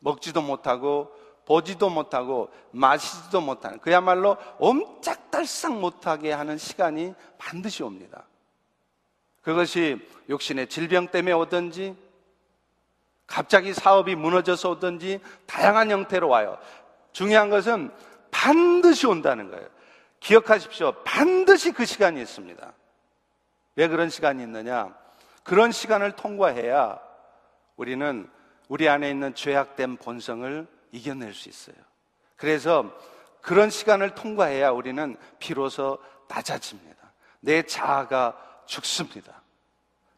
먹지도 0.00 0.42
못하고 0.42 1.12
보지도 1.46 1.88
못하고 1.88 2.50
마시지도 2.72 3.40
못하는 3.40 3.78
그야말로 3.78 4.36
옴짝달싹 4.58 5.78
못하게 5.78 6.32
하는 6.32 6.58
시간이 6.58 7.14
반드시 7.38 7.82
옵니다. 7.82 8.26
그것이 9.40 9.98
욕심의 10.28 10.66
질병 10.66 11.08
때문에 11.08 11.32
오든지 11.32 11.96
갑자기 13.28 13.72
사업이 13.72 14.16
무너져서 14.16 14.70
오든지 14.70 15.20
다양한 15.46 15.90
형태로 15.92 16.28
와요. 16.28 16.58
중요한 17.12 17.50
것은 17.50 17.92
반드시 18.32 19.06
온다는 19.06 19.50
거예요. 19.50 19.68
기억하십시오. 20.18 20.92
반드시 21.04 21.70
그 21.72 21.84
시간이 21.84 22.20
있습니다. 22.20 22.72
왜 23.76 23.86
그런 23.86 24.08
시간이 24.08 24.42
있느냐? 24.42 24.92
그런 25.44 25.70
시간을 25.70 26.12
통과해야 26.12 26.98
우리는 27.76 28.28
우리 28.68 28.88
안에 28.88 29.08
있는 29.08 29.34
죄악된 29.34 29.98
본성을 29.98 30.66
이겨낼 30.90 31.32
수 31.34 31.48
있어요. 31.48 31.76
그래서 32.36 32.90
그런 33.40 33.70
시간을 33.70 34.14
통과해야 34.14 34.70
우리는 34.70 35.16
비로소 35.38 35.98
낮아집니다. 36.28 37.12
내 37.40 37.62
자아가 37.62 38.36
죽습니다. 38.66 39.42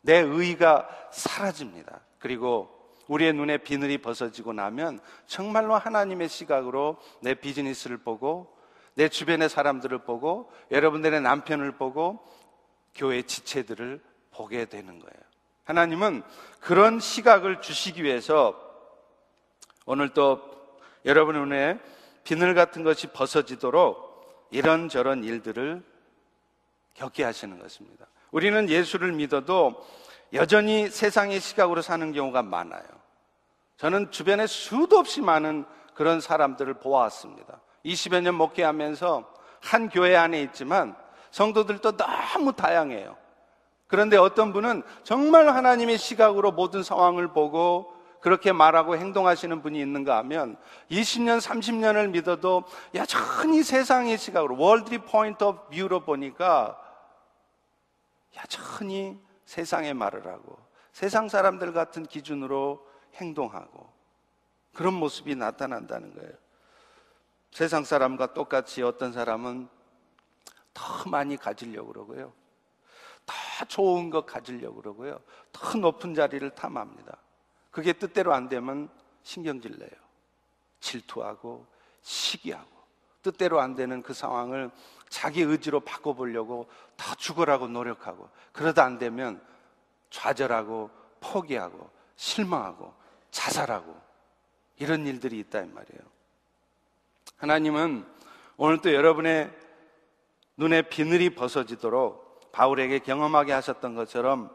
내 0.00 0.18
의가 0.18 0.88
사라집니다. 1.12 2.00
그리고 2.18 2.79
우리의 3.10 3.32
눈에 3.32 3.58
비늘이 3.58 3.98
벗어지고 3.98 4.52
나면 4.52 5.00
정말로 5.26 5.74
하나님의 5.74 6.28
시각으로 6.28 6.96
내 7.20 7.34
비즈니스를 7.34 7.98
보고 7.98 8.56
내 8.94 9.08
주변의 9.08 9.48
사람들을 9.48 9.98
보고 10.04 10.50
여러분들의 10.70 11.20
남편을 11.20 11.72
보고 11.72 12.24
교회 12.94 13.22
지체들을 13.22 14.00
보게 14.30 14.66
되는 14.66 15.00
거예요. 15.00 15.20
하나님은 15.64 16.22
그런 16.60 17.00
시각을 17.00 17.60
주시기 17.60 18.04
위해서 18.04 18.58
오늘 19.86 20.10
또 20.10 20.40
여러분의 21.04 21.42
눈에 21.42 21.80
비늘 22.22 22.54
같은 22.54 22.84
것이 22.84 23.08
벗어지도록 23.08 24.46
이런저런 24.52 25.24
일들을 25.24 25.82
겪게 26.94 27.24
하시는 27.24 27.58
것입니다. 27.58 28.06
우리는 28.30 28.68
예수를 28.68 29.12
믿어도 29.12 29.84
여전히 30.32 30.88
세상의 30.88 31.40
시각으로 31.40 31.82
사는 31.82 32.12
경우가 32.12 32.42
많아요. 32.42 32.99
저는 33.80 34.10
주변에 34.10 34.46
수도 34.46 34.98
없이 34.98 35.22
많은 35.22 35.64
그런 35.94 36.20
사람들을 36.20 36.74
보아왔습니다. 36.74 37.62
20여 37.86 38.20
년 38.20 38.34
목회하면서 38.34 39.32
한 39.62 39.88
교회 39.88 40.16
안에 40.16 40.42
있지만 40.42 40.94
성도들도 41.30 41.96
너무 41.96 42.52
다양해요. 42.52 43.16
그런데 43.86 44.18
어떤 44.18 44.52
분은 44.52 44.82
정말 45.02 45.48
하나님의 45.48 45.96
시각으로 45.96 46.52
모든 46.52 46.82
상황을 46.82 47.28
보고 47.28 47.94
그렇게 48.20 48.52
말하고 48.52 48.98
행동하시는 48.98 49.62
분이 49.62 49.80
있는가 49.80 50.18
하면 50.18 50.58
20년, 50.90 51.40
30년을 51.40 52.10
믿어도 52.10 52.64
여전히 52.94 53.62
세상의 53.62 54.18
시각으로 54.18 54.58
worldly 54.58 54.98
point 54.98 55.42
of 55.42 55.70
view로 55.70 56.00
보니까 56.00 56.78
여전히 58.36 59.18
세상의 59.46 59.94
말을 59.94 60.26
하고 60.26 60.58
세상 60.92 61.30
사람들 61.30 61.72
같은 61.72 62.04
기준으로 62.04 62.89
행동하고 63.14 63.90
그런 64.72 64.94
모습이 64.94 65.34
나타난다는 65.34 66.14
거예요. 66.14 66.32
세상 67.50 67.84
사람과 67.84 68.32
똑같이 68.32 68.82
어떤 68.82 69.12
사람은 69.12 69.68
더 70.72 71.08
많이 71.08 71.36
가지려고 71.36 71.92
그러고요. 71.92 72.32
더 73.26 73.64
좋은 73.66 74.10
것 74.10 74.26
가지려고 74.26 74.76
그러고요. 74.76 75.20
더 75.52 75.76
높은 75.78 76.14
자리를 76.14 76.48
탐합니다. 76.50 77.16
그게 77.70 77.92
뜻대로 77.92 78.32
안 78.32 78.48
되면 78.48 78.88
신경질 79.22 79.78
내요. 79.78 79.90
질투하고 80.80 81.66
시기하고 82.02 82.80
뜻대로 83.22 83.60
안 83.60 83.74
되는 83.74 84.02
그 84.02 84.14
상황을 84.14 84.70
자기 85.08 85.42
의지로 85.42 85.80
바꿔보려고 85.80 86.68
더 86.96 87.14
죽으라고 87.16 87.68
노력하고 87.68 88.30
그러다 88.52 88.84
안 88.84 88.98
되면 88.98 89.44
좌절하고 90.08 90.90
포기하고 91.20 91.90
실망하고 92.16 92.94
자살하고 93.30 93.94
이런 94.78 95.06
일들이 95.06 95.38
있다 95.38 95.60
이 95.60 95.66
말이에요. 95.66 96.02
하나님은 97.36 98.06
오늘 98.56 98.80
또 98.80 98.92
여러분의 98.92 99.50
눈에 100.56 100.82
비늘이 100.82 101.30
벗어지도록 101.34 102.50
바울에게 102.52 102.98
경험하게 103.00 103.52
하셨던 103.52 103.94
것처럼 103.94 104.54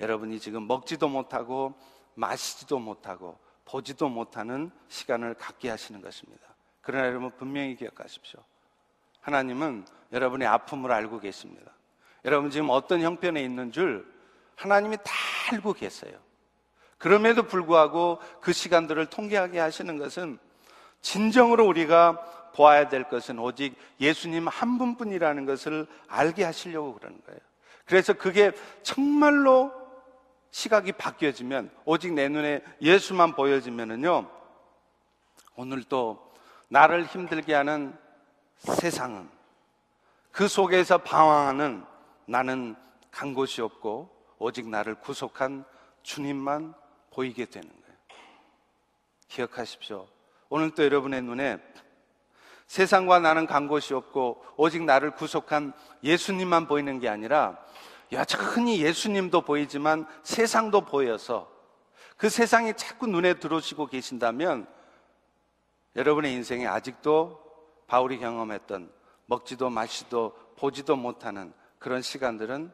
여러분이 0.00 0.40
지금 0.40 0.66
먹지도 0.66 1.08
못하고 1.08 1.74
마시지도 2.14 2.78
못하고 2.78 3.38
보지도 3.64 4.08
못하는 4.08 4.70
시간을 4.88 5.34
갖게 5.34 5.70
하시는 5.70 6.00
것입니다. 6.00 6.42
그러나 6.80 7.06
여러분 7.06 7.30
분명히 7.36 7.76
기억하십시오. 7.76 8.40
하나님은 9.20 9.86
여러분의 10.12 10.46
아픔을 10.48 10.92
알고 10.92 11.20
계십니다. 11.20 11.72
여러분 12.24 12.50
지금 12.50 12.70
어떤 12.70 13.00
형편에 13.00 13.42
있는 13.42 13.72
줄 13.72 14.12
하나님이 14.56 14.96
다 14.98 15.12
알고 15.52 15.72
계세요. 15.72 16.18
그럼에도 17.04 17.42
불구하고 17.42 18.18
그 18.40 18.54
시간들을 18.54 19.04
통계하게 19.04 19.58
하시는 19.58 19.98
것은 19.98 20.38
진정으로 21.02 21.66
우리가 21.66 22.18
보아야 22.54 22.88
될 22.88 23.10
것은 23.10 23.38
오직 23.38 23.76
예수님 24.00 24.48
한 24.48 24.78
분뿐이라는 24.78 25.44
것을 25.44 25.86
알게 26.08 26.44
하시려고 26.44 26.94
그러는 26.94 27.20
거예요. 27.26 27.40
그래서 27.84 28.14
그게 28.14 28.52
정말로 28.82 29.70
시각이 30.50 30.92
바뀌어지면 30.92 31.70
오직 31.84 32.14
내 32.14 32.26
눈에 32.30 32.62
예수만 32.80 33.34
보여지면은요 33.34 34.26
오늘 35.56 35.82
또 35.82 36.32
나를 36.68 37.04
힘들게 37.04 37.52
하는 37.52 37.94
세상은 38.56 39.28
그 40.32 40.48
속에서 40.48 40.96
방황하는 40.96 41.84
나는 42.24 42.74
간 43.10 43.34
곳이 43.34 43.60
없고 43.60 44.08
오직 44.38 44.70
나를 44.70 44.94
구속한 44.94 45.66
주님만 46.02 46.82
보이게 47.14 47.44
되는 47.44 47.68
거예요. 47.68 47.96
기억하십시오. 49.28 50.06
오늘 50.48 50.72
또 50.72 50.84
여러분의 50.84 51.22
눈에 51.22 51.58
세상과 52.66 53.20
나는 53.20 53.46
간 53.46 53.68
곳이 53.68 53.94
없고 53.94 54.44
오직 54.56 54.82
나를 54.84 55.12
구속한 55.12 55.72
예수님만 56.02 56.66
보이는 56.66 56.98
게 56.98 57.08
아니라 57.08 57.58
여전히 58.12 58.80
예수님도 58.82 59.42
보이지만 59.42 60.06
세상도 60.22 60.82
보여서 60.82 61.50
그 62.16 62.28
세상이 62.28 62.74
자꾸 62.74 63.06
눈에 63.06 63.34
들어오시고 63.34 63.86
계신다면 63.86 64.66
여러분의 65.96 66.32
인생에 66.32 66.66
아직도 66.66 67.40
바울이 67.86 68.18
경험했던 68.18 68.92
먹지도 69.26 69.70
마시도 69.70 70.36
보지도 70.56 70.96
못하는 70.96 71.52
그런 71.78 72.02
시간들은 72.02 72.72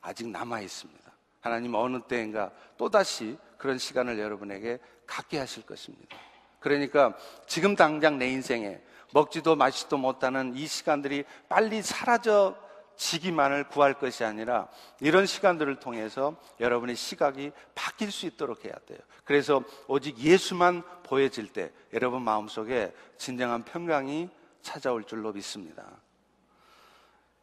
아직 0.00 0.28
남아 0.28 0.60
있습니다. 0.60 1.01
하나님 1.42 1.74
어느 1.74 2.00
때인가 2.00 2.50
또다시 2.78 3.36
그런 3.58 3.76
시간을 3.76 4.18
여러분에게 4.18 4.78
갖게 5.06 5.38
하실 5.38 5.66
것입니다. 5.66 6.16
그러니까 6.60 7.14
지금 7.46 7.76
당장 7.76 8.18
내 8.18 8.28
인생에 8.30 8.80
먹지도 9.12 9.56
마시도 9.56 9.98
못하는 9.98 10.54
이 10.56 10.66
시간들이 10.66 11.24
빨리 11.48 11.82
사라져 11.82 12.56
지기만을 12.96 13.64
구할 13.68 13.94
것이 13.94 14.24
아니라 14.24 14.68
이런 15.00 15.26
시간들을 15.26 15.76
통해서 15.80 16.36
여러분의 16.60 16.94
시각이 16.94 17.50
바뀔 17.74 18.12
수 18.12 18.26
있도록 18.26 18.64
해야 18.64 18.74
돼요. 18.86 18.98
그래서 19.24 19.62
오직 19.88 20.18
예수만 20.18 20.82
보여질 21.02 21.52
때 21.52 21.72
여러분 21.92 22.22
마음속에 22.22 22.92
진정한 23.16 23.64
평강이 23.64 24.30
찾아올 24.62 25.04
줄로 25.04 25.32
믿습니다. 25.32 25.84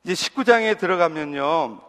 이제 0.03 0.13
19장에 0.13 0.77
들어가면요. 0.77 1.88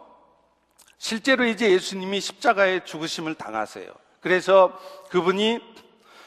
실제로 1.01 1.45
이제 1.45 1.71
예수님이 1.71 2.21
십자가에 2.21 2.83
죽으심을 2.83 3.33
당하세요. 3.33 3.91
그래서 4.19 4.79
그분이 5.09 5.59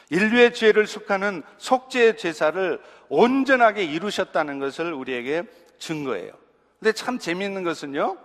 인류의 0.09 0.53
죄를 0.53 0.85
속하는 0.85 1.43
속죄 1.57 2.17
제사를 2.17 2.81
온전하게 3.07 3.85
이루셨다는 3.85 4.59
것을 4.59 4.91
우리에게 4.91 5.43
증거해요. 5.79 6.33
근데 6.77 6.91
참 6.91 7.19
재미있는 7.19 7.63
것은요. 7.63 8.17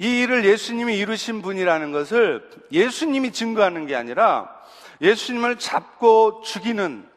이 0.00 0.22
일을 0.22 0.44
예수님이 0.44 0.98
이루신 0.98 1.42
분이라는 1.42 1.92
것을 1.92 2.50
예수님이 2.72 3.30
증거하는 3.30 3.86
게 3.86 3.94
아니라 3.94 4.52
예수님을 5.00 5.60
잡고 5.60 6.42
죽이는 6.42 7.08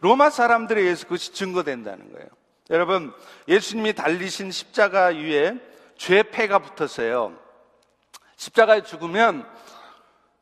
로마 0.00 0.28
사람들에 0.28 0.82
의해서 0.82 1.04
그것이 1.04 1.32
증거된다는 1.32 2.12
거예요. 2.12 2.28
여러분, 2.68 3.10
예수님이 3.48 3.94
달리신 3.94 4.50
십자가 4.50 5.06
위에 5.06 5.58
죄패가 5.96 6.60
붙었어요. 6.60 7.36
십자가에 8.36 8.82
죽으면 8.82 9.48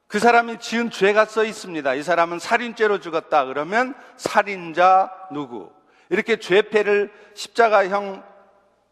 그 0.06 0.18
사람이 0.18 0.58
지은 0.58 0.90
죄가 0.90 1.24
써 1.24 1.44
있습니다. 1.44 1.94
이 1.94 2.02
사람은 2.02 2.38
살인죄로 2.38 3.00
죽었다. 3.00 3.46
그러면 3.46 3.94
살인자 4.16 5.10
누구? 5.32 5.72
이렇게 6.10 6.36
죄패를 6.36 7.12
십자가형 7.34 8.22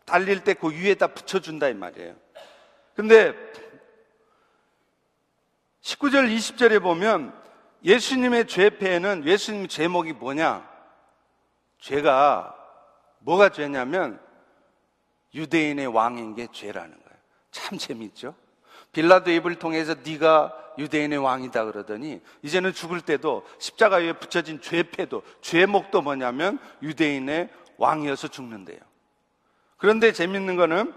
달릴 0.04 0.42
때 0.42 0.54
그 0.54 0.70
위에다 0.72 1.08
붙여준다 1.08 1.68
이 1.68 1.74
말이에요. 1.74 2.16
근데 2.94 3.34
19절 5.82 6.34
20절에 6.34 6.82
보면 6.82 7.32
예수님의 7.84 8.46
죄패에는 8.46 9.24
예수님 9.26 9.68
제목이 9.68 10.12
뭐냐? 10.12 10.68
죄가 11.80 12.54
뭐가 13.18 13.48
죄냐면 13.48 14.20
유대인의 15.34 15.86
왕인 15.86 16.34
게 16.34 16.48
죄라는 16.52 16.90
거예요. 16.90 17.18
참 17.50 17.78
재밌죠? 17.78 18.34
빌라도 18.92 19.30
입을 19.30 19.56
통해서 19.56 19.94
네가 20.04 20.74
유대인의 20.78 21.18
왕이다 21.18 21.64
그러더니 21.64 22.20
이제는 22.42 22.72
죽을 22.72 23.00
때도 23.00 23.46
십자가 23.58 23.96
위에 23.96 24.12
붙여진 24.14 24.60
죄패도 24.60 25.22
죄목도 25.40 26.02
뭐냐면 26.02 26.58
유대인의 26.82 27.50
왕이어서 27.76 28.28
죽는데요. 28.28 28.78
그런데 29.76 30.12
재밌는 30.12 30.56
거는 30.56 30.94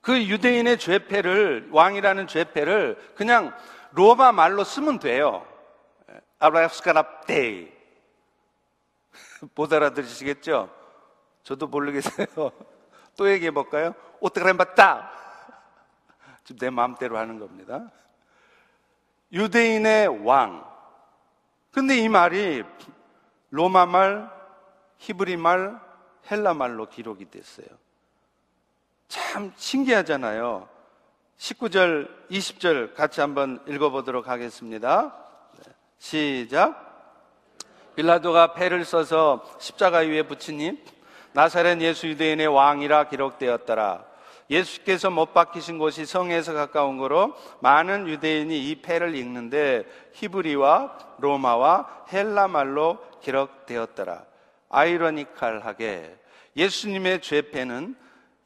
그 0.00 0.22
유대인의 0.22 0.78
죄패를 0.78 1.68
왕이라는 1.70 2.26
죄패를 2.26 2.98
그냥 3.14 3.56
로마 3.92 4.32
말로 4.32 4.64
쓰면 4.64 4.98
돼요. 4.98 5.46
아브라스카랍데이 6.38 7.72
못 9.54 9.72
알아들으시겠죠? 9.72 10.68
저도 11.42 11.68
모르겠어요. 11.68 12.52
또 13.16 13.30
얘기해 13.30 13.50
볼까요? 13.50 13.94
오트그램바따 14.20 15.10
지금 16.44 16.58
내 16.58 16.70
마음대로 16.70 17.18
하는 17.18 17.38
겁니다. 17.38 17.90
유대인의 19.32 20.24
왕. 20.24 20.64
근데 21.72 21.96
이 21.96 22.08
말이 22.08 22.62
로마 23.50 23.86
말, 23.86 24.30
히브리 24.98 25.36
말, 25.36 25.80
헬라 26.30 26.54
말로 26.54 26.88
기록이 26.88 27.30
됐어요. 27.30 27.66
참 29.08 29.52
신기하잖아요. 29.56 30.68
19절, 31.38 32.08
20절 32.30 32.94
같이 32.94 33.20
한번 33.20 33.62
읽어보도록 33.66 34.28
하겠습니다. 34.28 35.14
네, 35.56 35.72
시작. 35.98 36.84
빌라도가 37.96 38.54
패를 38.54 38.84
써서 38.84 39.44
십자가 39.58 39.98
위에 39.98 40.22
붙이니 40.22 40.82
나사렛 41.34 41.80
예수 41.80 42.06
유대인의 42.08 42.46
왕이라 42.46 43.08
기록되었더라. 43.08 44.04
예수께서 44.50 45.10
못 45.10 45.34
박히신 45.34 45.78
곳이 45.78 46.06
성에서 46.06 46.52
가까운 46.52 46.96
거로 46.96 47.34
많은 47.60 48.08
유대인이 48.08 48.70
이 48.70 48.82
패를 48.82 49.16
읽는데 49.16 49.84
히브리와 50.12 50.98
로마와 51.18 52.06
헬라 52.12 52.48
말로 52.48 52.98
기록되었더라. 53.20 54.22
아이러니컬하게 54.68 56.16
예수님의 56.56 57.20
죄패는 57.20 57.96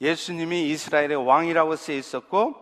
예수님이 0.00 0.70
이스라엘의 0.70 1.16
왕이라고 1.26 1.76
쓰여 1.76 1.96
있었고 1.96 2.54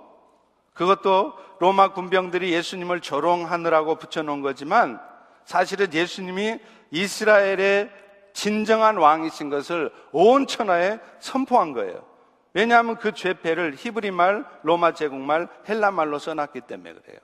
그것도 0.73 1.35
로마 1.61 1.93
군병들이 1.93 2.53
예수님을 2.53 3.01
조롱하느라고 3.01 3.95
붙여놓은 3.97 4.43
거지만 4.43 5.01
사실은 5.45 5.93
예수님이 5.93 6.59
이스라엘의 6.91 8.06
진정한 8.37 8.99
왕이신 8.99 9.49
것을 9.49 9.91
온 10.13 10.47
천하에 10.47 10.99
선포한 11.21 11.73
거예요. 11.73 12.05
왜냐하면 12.53 12.97
그 12.99 13.13
죄패를 13.13 13.77
히브리 13.79 14.11
말, 14.11 14.45
로마 14.63 14.93
제국말, 14.93 15.49
헬라 15.67 15.91
말로 15.91 16.19
써놨기 16.19 16.61
때문에 16.61 16.93
그래요. 16.93 17.19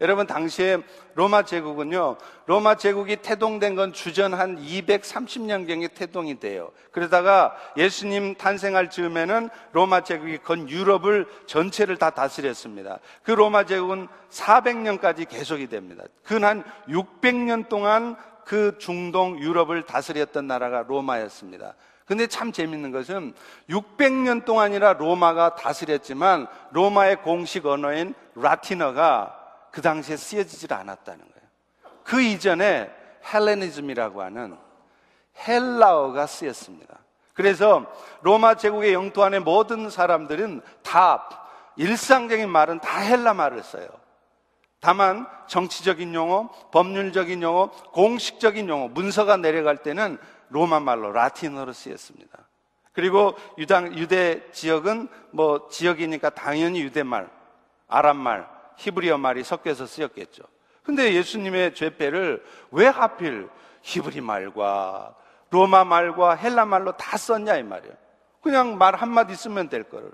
여러분 0.00 0.26
당시에 0.26 0.78
로마 1.14 1.44
제국은요. 1.44 2.16
로마 2.46 2.76
제국이 2.76 3.16
태동된 3.16 3.76
건 3.76 3.92
주전 3.92 4.34
한 4.34 4.56
230년경에 4.60 5.94
태동이 5.94 6.40
돼요. 6.40 6.70
그러다가 6.90 7.56
예수님 7.76 8.34
탄생할 8.36 8.90
즈음에는 8.90 9.48
로마 9.72 10.02
제국이 10.02 10.38
건 10.38 10.68
유럽을 10.68 11.26
전체를 11.46 11.96
다 11.98 12.10
다스렸습니다. 12.10 12.98
그 13.22 13.30
로마 13.30 13.64
제국은 13.64 14.08
400년까지 14.30 15.28
계속이 15.28 15.68
됩니다. 15.68 16.04
근 16.24 16.42
한 16.42 16.64
600년 16.88 17.68
동안 17.68 18.16
그 18.44 18.76
중동 18.78 19.38
유럽을 19.38 19.84
다스렸던 19.84 20.46
나라가 20.46 20.84
로마였습니다. 20.86 21.74
근데 22.04 22.26
참 22.26 22.52
재밌는 22.52 22.90
것은 22.90 23.32
600년 23.70 24.44
동안이라 24.44 24.94
로마가 24.94 25.54
다스렸지만 25.54 26.46
로마의 26.72 27.22
공식 27.22 27.66
언어인 27.66 28.14
라틴어가 28.34 29.38
그 29.70 29.80
당시에 29.80 30.16
쓰여지질 30.16 30.72
않았다는 30.72 31.20
거예요. 31.20 31.48
그 32.04 32.20
이전에 32.20 32.90
헬레니즘이라고 33.32 34.22
하는 34.22 34.56
헬라어가 35.46 36.26
쓰였습니다. 36.26 36.98
그래서 37.34 37.86
로마 38.20 38.56
제국의 38.56 38.92
영토 38.92 39.22
안에 39.22 39.38
모든 39.38 39.88
사람들은 39.88 40.60
다 40.82 41.48
일상적인 41.76 42.50
말은 42.50 42.80
다 42.80 42.98
헬라 42.98 43.32
말을 43.34 43.62
써요. 43.62 43.88
다만 44.82 45.28
정치적인 45.46 46.12
용어, 46.12 46.50
법률적인 46.72 47.40
용어, 47.40 47.70
공식적인 47.92 48.68
용어, 48.68 48.88
문서가 48.88 49.36
내려갈 49.36 49.76
때는 49.76 50.18
로마 50.48 50.80
말로 50.80 51.12
라틴어로 51.12 51.72
쓰였습니다. 51.72 52.36
그리고 52.92 53.36
유당, 53.58 53.96
유대 53.96 54.42
지역은 54.50 55.06
뭐 55.30 55.68
지역이니까 55.70 56.30
당연히 56.30 56.82
유대 56.82 57.04
말, 57.04 57.30
아랍 57.86 58.16
말, 58.16 58.48
히브리어 58.76 59.18
말이 59.18 59.44
섞여서 59.44 59.86
쓰였겠죠. 59.86 60.42
근데 60.82 61.14
예수님의 61.14 61.76
죄배를 61.76 62.44
왜 62.72 62.88
하필 62.88 63.48
히브리 63.82 64.20
말과 64.20 65.14
로마 65.50 65.84
말과 65.84 66.34
헬라 66.34 66.64
말로 66.64 66.90
다 66.96 67.16
썼냐 67.16 67.56
이 67.56 67.62
말이에요. 67.62 67.94
그냥 68.42 68.76
말 68.78 68.96
한마디 68.96 69.36
쓰면 69.36 69.68
될 69.68 69.84
거를. 69.84 70.10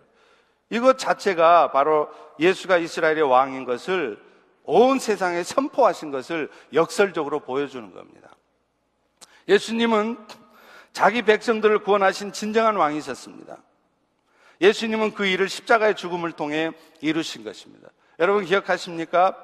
이것 0.69 0.99
자체가 0.99 1.73
바로 1.73 2.11
예수가 2.39 2.77
이스라엘의 2.77 3.23
왕인 3.23 3.65
것을 3.65 4.28
온 4.71 4.99
세상에 4.99 5.43
선포하신 5.43 6.11
것을 6.11 6.51
역설적으로 6.75 7.41
보여주는 7.41 7.91
겁니다. 7.95 8.29
예수님은 9.49 10.19
자기 10.93 11.23
백성들을 11.23 11.79
구원하신 11.79 12.33
진정한 12.33 12.77
왕이셨습니다. 12.77 13.57
예수님은 14.61 15.15
그 15.15 15.25
일을 15.25 15.49
십자가의 15.49 15.97
죽음을 15.97 16.33
통해 16.33 16.73
이루신 17.01 17.45
것입니다. 17.45 17.89
여러분 18.19 18.45
기억하십니까? 18.45 19.43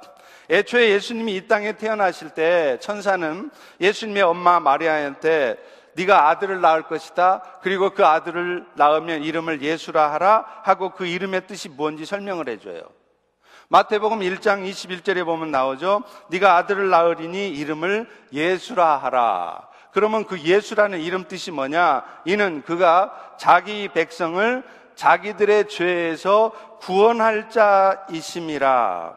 애초에 0.50 0.90
예수님이 0.90 1.36
이 1.36 1.48
땅에 1.48 1.78
태어나실 1.78 2.30
때 2.30 2.76
천사는 2.82 3.50
예수님의 3.80 4.22
엄마 4.24 4.60
마리아한테 4.60 5.56
네가 5.94 6.28
아들을 6.28 6.60
낳을 6.60 6.82
것이다. 6.82 7.60
그리고 7.62 7.94
그 7.94 8.04
아들을 8.04 8.66
낳으면 8.74 9.22
이름을 9.22 9.62
예수라 9.62 10.12
하라 10.12 10.44
하고 10.64 10.90
그 10.90 11.06
이름의 11.06 11.46
뜻이 11.46 11.70
뭔지 11.70 12.04
설명을 12.04 12.50
해줘요. 12.50 12.82
마태복음 13.74 14.20
1장 14.20 14.70
21절에 14.70 15.24
보면 15.24 15.50
나오죠. 15.50 16.04
네가 16.28 16.58
아들을 16.58 16.90
낳으리니 16.90 17.48
이름을 17.48 18.08
예수라 18.32 18.98
하라. 18.98 19.68
그러면 19.90 20.26
그 20.26 20.40
예수라는 20.40 21.00
이름 21.00 21.26
뜻이 21.26 21.50
뭐냐? 21.50 22.04
이는 22.24 22.62
그가 22.62 23.34
자기 23.36 23.88
백성을 23.88 24.62
자기들의 24.94 25.68
죄에서 25.68 26.52
구원할 26.82 27.50
자이심이라. 27.50 29.16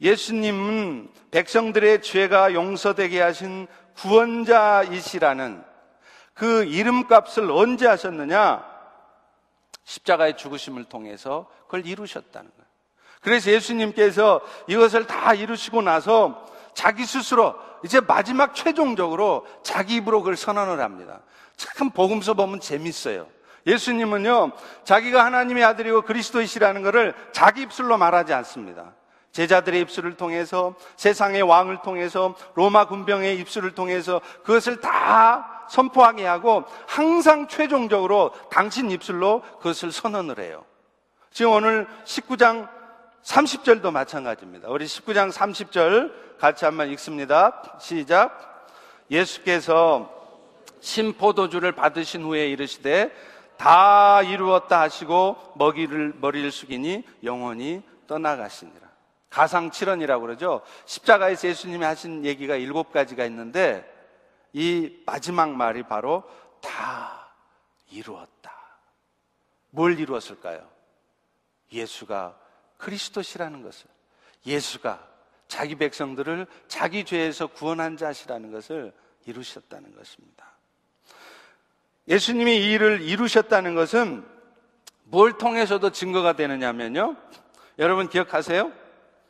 예수님은 0.00 1.12
백성들의 1.30 2.02
죄가 2.02 2.52
용서되게 2.52 3.20
하신 3.20 3.68
구원자이시라는 3.94 5.62
그 6.34 6.64
이름값을 6.64 7.48
언제 7.52 7.86
하셨느냐? 7.86 8.64
십자가의 9.84 10.36
죽으심을 10.36 10.86
통해서 10.86 11.48
그걸 11.66 11.86
이루셨다는. 11.86 12.57
그래서 13.20 13.50
예수님께서 13.50 14.40
이것을 14.66 15.06
다 15.06 15.34
이루시고 15.34 15.82
나서 15.82 16.46
자기 16.74 17.04
스스로 17.04 17.54
이제 17.84 18.00
마지막 18.00 18.54
최종적으로 18.54 19.46
자기 19.62 19.96
입으로 19.96 20.20
그걸 20.20 20.36
선언을 20.36 20.80
합니다. 20.80 21.20
참 21.56 21.90
복음서 21.90 22.34
보면 22.34 22.60
재밌어요. 22.60 23.26
예수님은요, 23.66 24.52
자기가 24.84 25.24
하나님의 25.24 25.64
아들이고 25.64 26.02
그리스도이시라는 26.02 26.82
것을 26.82 27.14
자기 27.32 27.62
입술로 27.62 27.98
말하지 27.98 28.32
않습니다. 28.32 28.94
제자들의 29.32 29.80
입술을 29.82 30.16
통해서 30.16 30.74
세상의 30.96 31.42
왕을 31.42 31.82
통해서 31.82 32.34
로마 32.54 32.86
군병의 32.86 33.38
입술을 33.40 33.72
통해서 33.74 34.20
그것을 34.42 34.80
다 34.80 35.66
선포하게 35.68 36.26
하고 36.26 36.64
항상 36.86 37.46
최종적으로 37.46 38.32
당신 38.50 38.90
입술로 38.90 39.42
그것을 39.58 39.92
선언을 39.92 40.38
해요. 40.38 40.64
지금 41.30 41.52
오늘 41.52 41.86
19장 42.04 42.68
30절도 43.22 43.90
마찬가지입니다. 43.90 44.68
우리 44.68 44.86
19장 44.86 45.32
30절 45.32 46.38
같이 46.38 46.64
한번 46.64 46.90
읽습니다. 46.90 47.78
시작. 47.80 48.66
예수께서 49.10 50.14
신포도주를 50.80 51.72
받으신 51.72 52.22
후에 52.22 52.48
이르시되 52.48 53.12
다 53.56 54.22
이루었다 54.22 54.80
하시고 54.80 55.54
먹이를 55.56 56.14
머리를 56.20 56.50
숙이니 56.50 57.04
영원히 57.24 57.82
떠나가시니라. 58.06 58.88
가상칠언이라고 59.30 60.22
그러죠. 60.22 60.62
십자가에서 60.86 61.48
예수님이 61.48 61.84
하신 61.84 62.24
얘기가 62.24 62.54
일곱 62.56 62.92
가지가 62.92 63.24
있는데 63.26 63.84
이 64.52 65.02
마지막 65.04 65.50
말이 65.50 65.82
바로 65.82 66.22
다 66.62 67.30
이루었다. 67.90 68.52
뭘 69.70 69.98
이루었을까요? 69.98 70.66
예수가 71.72 72.38
그리스도시라는 72.78 73.62
것을 73.62 73.86
예수가 74.46 75.06
자기 75.46 75.74
백성들을 75.74 76.46
자기 76.68 77.04
죄에서 77.04 77.48
구원한 77.48 77.96
자시라는 77.96 78.50
것을 78.52 78.92
이루셨다는 79.26 79.94
것입니다. 79.94 80.46
예수님이 82.06 82.56
이 82.56 82.72
일을 82.72 83.02
이루셨다는 83.02 83.74
것은 83.74 84.24
뭘 85.04 85.36
통해서도 85.36 85.90
증거가 85.90 86.34
되느냐면요. 86.34 87.16
여러분 87.78 88.08
기억하세요? 88.08 88.72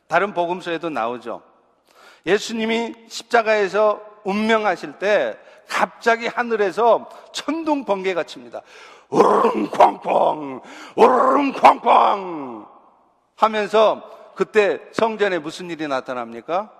다른 0.07 0.33
복음서에도 0.33 0.89
나오죠. 0.89 1.43
예수님이 2.25 2.93
십자가에서 3.07 4.01
운명하실 4.23 4.99
때 4.99 5.37
갑자기 5.67 6.27
하늘에서 6.27 7.09
천둥 7.31 7.85
번개가 7.85 8.23
칩니다. 8.23 8.61
우르릉 9.09 9.69
쾅쾅, 9.69 10.61
우르릉 10.95 11.53
쾅쾅 11.53 12.58
하면서 13.39 14.33
그때 14.35 14.81
성전에 14.91 15.39
무슨 15.39 15.69
일이 15.69 15.87
나타납니까? 15.87 16.73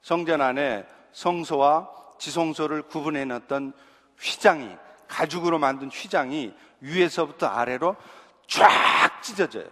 성전 0.00 0.40
안에 0.40 0.86
성소와 1.12 1.90
지성소를 2.18 2.82
구분해 2.82 3.26
놨던 3.26 3.74
휘장이 4.18 4.74
가죽으로 5.06 5.58
만든 5.58 5.90
휘장이 5.90 6.54
위에서부터 6.80 7.46
아래로 7.46 7.96
쫙 8.46 9.22
찢어져요. 9.22 9.66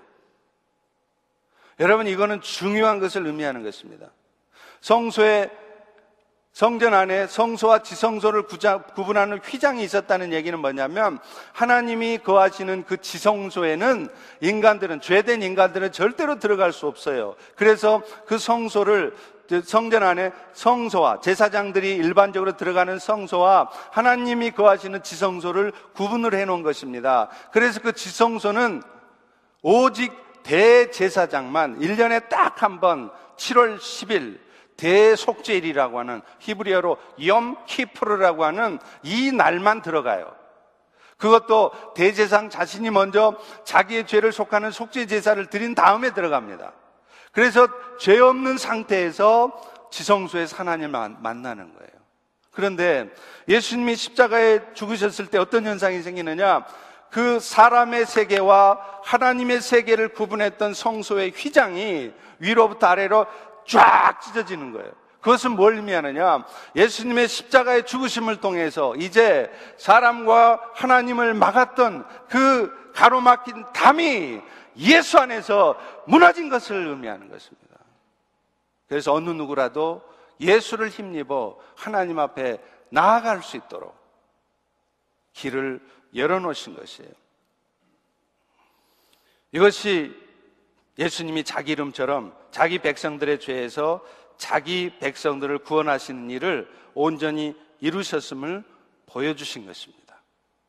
여러분, 1.79 2.07
이거는 2.07 2.43
중요한 2.43 3.01
것을 3.01 3.27
의미하는 3.27 3.63
것입니다. 3.63 4.11
성소에 4.83 5.51
성전 6.61 6.93
안에 6.93 7.27
성소와 7.27 7.79
지성소를 7.79 8.43
구분하는 8.95 9.39
휘장이 9.43 9.83
있었다는 9.83 10.35
얘기는 10.35 10.59
뭐냐면 10.59 11.19
하나님이 11.55 12.19
거하시는 12.19 12.85
그 12.85 12.99
지성소에는 12.99 14.11
인간들은 14.43 15.01
죄된 15.01 15.43
인간들은 15.43 15.91
절대로 15.91 16.39
들어갈 16.39 16.75
수 16.75 16.87
없어요. 16.87 17.35
그래서 17.57 18.03
그 18.27 18.37
성소를 18.37 19.17
성전 19.65 20.03
안에 20.03 20.33
성소와 20.53 21.23
제사장들이 21.23 21.95
일반적으로 21.95 22.55
들어가는 22.59 22.99
성소와 22.99 23.71
하나님이 23.93 24.51
거하시는 24.51 25.03
지성소를 25.03 25.73
구분을 25.95 26.35
해 26.35 26.45
놓은 26.45 26.63
것입니다. 26.63 27.31
그래서 27.53 27.81
그 27.81 27.95
지성소는 27.95 28.83
오직 29.63 30.13
대제사장만 30.43 31.81
1년에 31.81 32.29
딱 32.29 32.63
한 32.63 32.81
번 32.81 33.11
7월 33.39 33.79
10일 33.79 34.50
대속죄일이라고 34.81 35.99
하는 35.99 36.23
히브리어로 36.39 36.97
염 37.27 37.57
키프르라고 37.67 38.45
하는 38.45 38.79
이 39.03 39.31
날만 39.31 39.83
들어가요. 39.83 40.35
그것도 41.19 41.73
대제상 41.95 42.49
자신이 42.49 42.89
먼저 42.89 43.37
자기의 43.65 44.07
죄를 44.07 44.33
속하는 44.33 44.71
속죄 44.71 45.07
제사를 45.07 45.45
드린 45.47 45.75
다음에 45.75 46.15
들어갑니다. 46.15 46.73
그래서 47.33 47.69
죄 47.99 48.19
없는 48.19 48.57
상태에서 48.57 49.53
지성소에 49.91 50.47
하나님을 50.51 51.17
만나는 51.19 51.75
거예요. 51.75 51.91
그런데 52.51 53.11
예수님이 53.49 53.97
십자가에 53.97 54.73
죽으셨을 54.73 55.27
때 55.27 55.39
어떤 55.39 55.67
현상이 55.67 56.01
생기느냐? 56.01 56.65
그 57.11 57.39
사람의 57.39 58.07
세계와 58.07 58.79
하나님의 59.05 59.61
세계를 59.61 60.11
구분했던 60.11 60.75
성소의 60.75 61.33
휘장이 61.37 62.13
위로부터 62.39 62.87
아래로 62.87 63.27
쫙 63.67 64.21
찢어지는 64.21 64.73
거예요. 64.73 64.93
그것은 65.21 65.53
뭘 65.53 65.77
의미하느냐? 65.77 66.45
예수님의 66.75 67.29
십자가의 67.29 67.85
죽으심을 67.85 68.41
통해서 68.41 68.97
이제 68.97 69.51
사람과 69.77 70.61
하나님을 70.75 71.35
막았던 71.35 72.07
그 72.29 72.93
가로막힌 72.95 73.67
담이 73.73 74.41
예수 74.79 75.19
안에서 75.19 75.79
무너진 76.07 76.49
것을 76.49 76.87
의미하는 76.87 77.29
것입니다. 77.29 77.77
그래서 78.89 79.13
어느 79.13 79.31
누구라도 79.31 80.03
예수를 80.41 80.89
힘입어 80.89 81.59
하나님 81.77 82.19
앞에 82.19 82.59
나아갈 82.89 83.43
수 83.43 83.57
있도록 83.57 83.95
길을 85.35 85.81
열어놓으신 86.15 86.77
것이에요. 86.77 87.11
이것이 89.53 90.30
예수님이 91.01 91.45
자기 91.45 91.73
이름처럼 91.73 92.35
자기 92.51 92.79
백성들의 92.79 93.41
죄에서 93.41 94.05
자기 94.37 94.93
백성들을 95.01 95.61
구원하시는 95.61 96.29
일을 96.31 96.71
온전히 96.95 97.57
이루셨음을 97.81 98.63
보여주신 99.07 99.65
것입니다. 99.67 100.23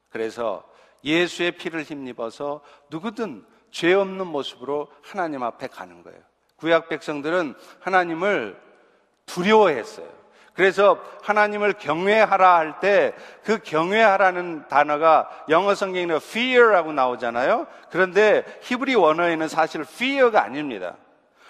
그래서 0.09 0.63
예수의 1.03 1.51
피를 1.57 1.83
힘입어서 1.83 2.61
누구든 2.89 3.45
죄 3.71 3.93
없는 3.93 4.27
모습으로 4.27 4.87
하나님 5.01 5.43
앞에 5.43 5.67
가는 5.67 6.01
거예요. 6.01 6.19
구약 6.55 6.87
백성들은 6.87 7.55
하나님을 7.81 8.57
두려워했어요. 9.25 10.20
그래서 10.53 10.97
하나님을 11.23 11.73
경외하라 11.73 12.55
할 12.57 12.79
때 12.81 13.13
그 13.43 13.59
경외하라는 13.59 14.67
단어가 14.67 15.29
영어 15.49 15.73
성경에는 15.75 16.17
fear라고 16.17 16.91
나오잖아요. 16.93 17.67
그런데 17.89 18.43
히브리 18.61 18.95
원어에는 18.95 19.47
사실 19.47 19.81
fear가 19.81 20.43
아닙니다. 20.43 20.95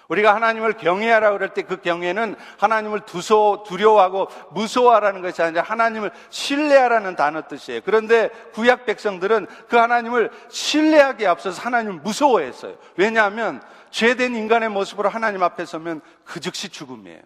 우리가 0.07 0.35
하나님을 0.35 0.73
경외하라 0.73 1.31
그럴 1.31 1.49
때 1.53 1.61
그 1.63 1.77
경외는 1.77 2.35
하나님을 2.59 3.01
두서 3.01 3.63
두려워하고 3.65 4.27
무서워하라는 4.51 5.21
것이 5.21 5.41
아니라 5.41 5.63
하나님을 5.63 6.11
신뢰하라는 6.29 7.15
단어 7.15 7.47
뜻이에요. 7.47 7.81
그런데 7.85 8.29
구약 8.53 8.85
백성들은 8.85 9.47
그 9.69 9.77
하나님을 9.77 10.29
신뢰하기에 10.49 11.27
앞서서 11.27 11.61
하나님을 11.61 12.01
무서워했어요. 12.01 12.75
왜냐하면 12.97 13.61
죄된 13.89 14.35
인간의 14.35 14.69
모습으로 14.69 15.09
하나님 15.09 15.43
앞에 15.43 15.65
서면 15.65 16.01
그 16.25 16.39
즉시 16.41 16.69
죽음이에요. 16.69 17.21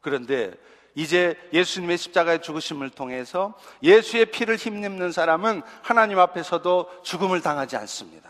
그런데 0.00 0.52
이제 0.98 1.36
예수님의 1.52 1.96
십자가의 1.96 2.42
죽으심을 2.42 2.90
통해서 2.90 3.54
예수의 3.84 4.26
피를 4.32 4.56
힘입는 4.56 5.12
사람은 5.12 5.62
하나님 5.80 6.18
앞에서도 6.18 7.02
죽음을 7.04 7.40
당하지 7.40 7.76
않습니다. 7.76 8.28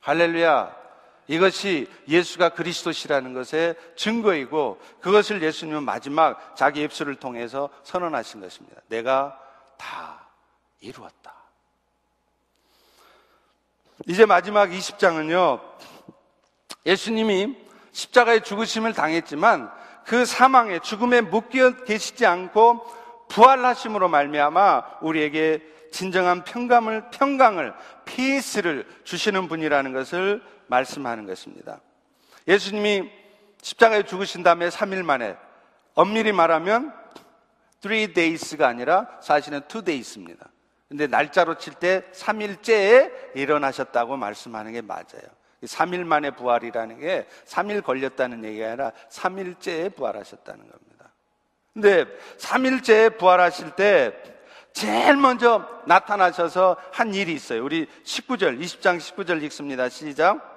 할렐루야. 0.00 0.74
이것이 1.26 1.86
예수가 2.08 2.50
그리스도시라는 2.50 3.34
것의 3.34 3.74
증거이고 3.96 4.80
그것을 5.02 5.42
예수님은 5.42 5.82
마지막 5.82 6.56
자기 6.56 6.80
입술을 6.80 7.16
통해서 7.16 7.68
선언하신 7.82 8.40
것입니다. 8.40 8.80
내가 8.88 9.38
다 9.76 10.26
이루었다. 10.80 11.34
이제 14.06 14.24
마지막 14.24 14.70
20장은요. 14.70 15.60
예수님이 16.86 17.58
십자가의 17.92 18.42
죽으심을 18.42 18.94
당했지만 18.94 19.83
그 20.06 20.24
사망에 20.24 20.78
죽음에 20.80 21.20
묶여 21.20 21.84
계시지 21.84 22.26
않고 22.26 22.84
부활하심으로 23.28 24.08
말미암아 24.08 24.98
우리에게 25.00 25.62
진정한 25.90 26.44
평강을 26.44 27.10
평강을 27.10 27.72
피스를 28.04 28.86
주시는 29.04 29.48
분이라는 29.48 29.92
것을 29.92 30.42
말씀하는 30.66 31.26
것입니다. 31.26 31.80
예수님이 32.46 33.10
십자가에 33.62 34.02
죽으신 34.02 34.42
다음에 34.42 34.68
3일 34.68 35.04
만에 35.04 35.36
엄밀히 35.94 36.32
말하면 36.32 36.92
3 37.80 38.12
days가 38.12 38.68
아니라 38.68 39.08
사실은 39.20 39.60
2 39.72 39.82
days입니다. 39.82 40.48
근데 40.88 41.06
날짜로 41.06 41.56
칠 41.56 41.74
때 41.74 42.04
3일째에 42.12 43.36
일어나셨다고 43.36 44.16
말씀하는 44.16 44.72
게 44.72 44.82
맞아요. 44.82 45.22
3일 45.62 46.04
만에 46.04 46.30
부활이라는 46.30 47.00
게 47.00 47.26
3일 47.46 47.82
걸렸다는 47.82 48.44
얘기가 48.44 48.66
아니라 48.66 48.92
3일째에 49.10 49.94
부활하셨다는 49.94 50.70
겁니다. 50.70 51.12
근데 51.72 52.04
3일째에 52.38 53.18
부활하실 53.18 53.72
때 53.72 54.12
제일 54.72 55.16
먼저 55.16 55.68
나타나셔서 55.86 56.76
한 56.92 57.14
일이 57.14 57.32
있어요. 57.32 57.64
우리 57.64 57.86
19절, 58.04 58.60
20장 58.60 58.98
19절 58.98 59.42
읽습니다. 59.44 59.88
시작. 59.88 60.52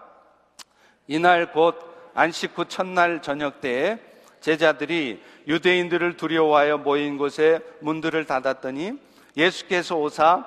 이날 1.08 1.52
곧 1.52 1.80
안식 2.14 2.58
후 2.58 2.66
첫날 2.66 3.22
저녁 3.22 3.62
때에 3.62 4.00
제자들이 4.42 5.22
유대인들을 5.48 6.18
두려워하여 6.18 6.80
모인 6.80 7.18
곳에 7.18 7.60
문들을 7.80 8.26
닫았더니 8.26 9.00
예수께서 9.36 9.96
오사 9.98 10.46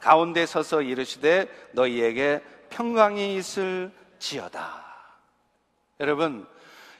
가운데 0.00 0.44
서서 0.46 0.82
이르시되 0.82 1.46
너희에게 1.72 2.40
평강이 2.72 3.36
있을지어다. 3.36 4.82
여러분, 6.00 6.46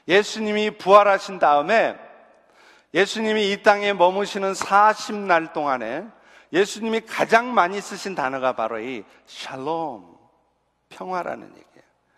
예수님이 0.07 0.77
부활하신 0.77 1.39
다음에 1.39 1.99
예수님이 2.93 3.51
이 3.51 3.63
땅에 3.63 3.93
머무시는 3.93 4.53
40날 4.53 5.51
동안에 5.51 6.05
예수님이 6.51 7.01
가장 7.01 7.53
많이 7.53 7.81
쓰신 7.81 8.13
단어가 8.13 8.53
바로 8.53 8.79
이 8.79 9.03
샬롬, 9.25 10.15
평화라는 10.89 11.51
얘기. 11.55 11.65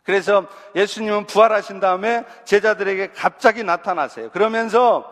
그래서 0.04 0.46
예수님은 0.76 1.26
부활하신 1.26 1.80
다음에 1.80 2.26
제자들에게 2.44 3.14
갑자기 3.14 3.64
나타나세요. 3.64 4.30
그러면서 4.32 5.10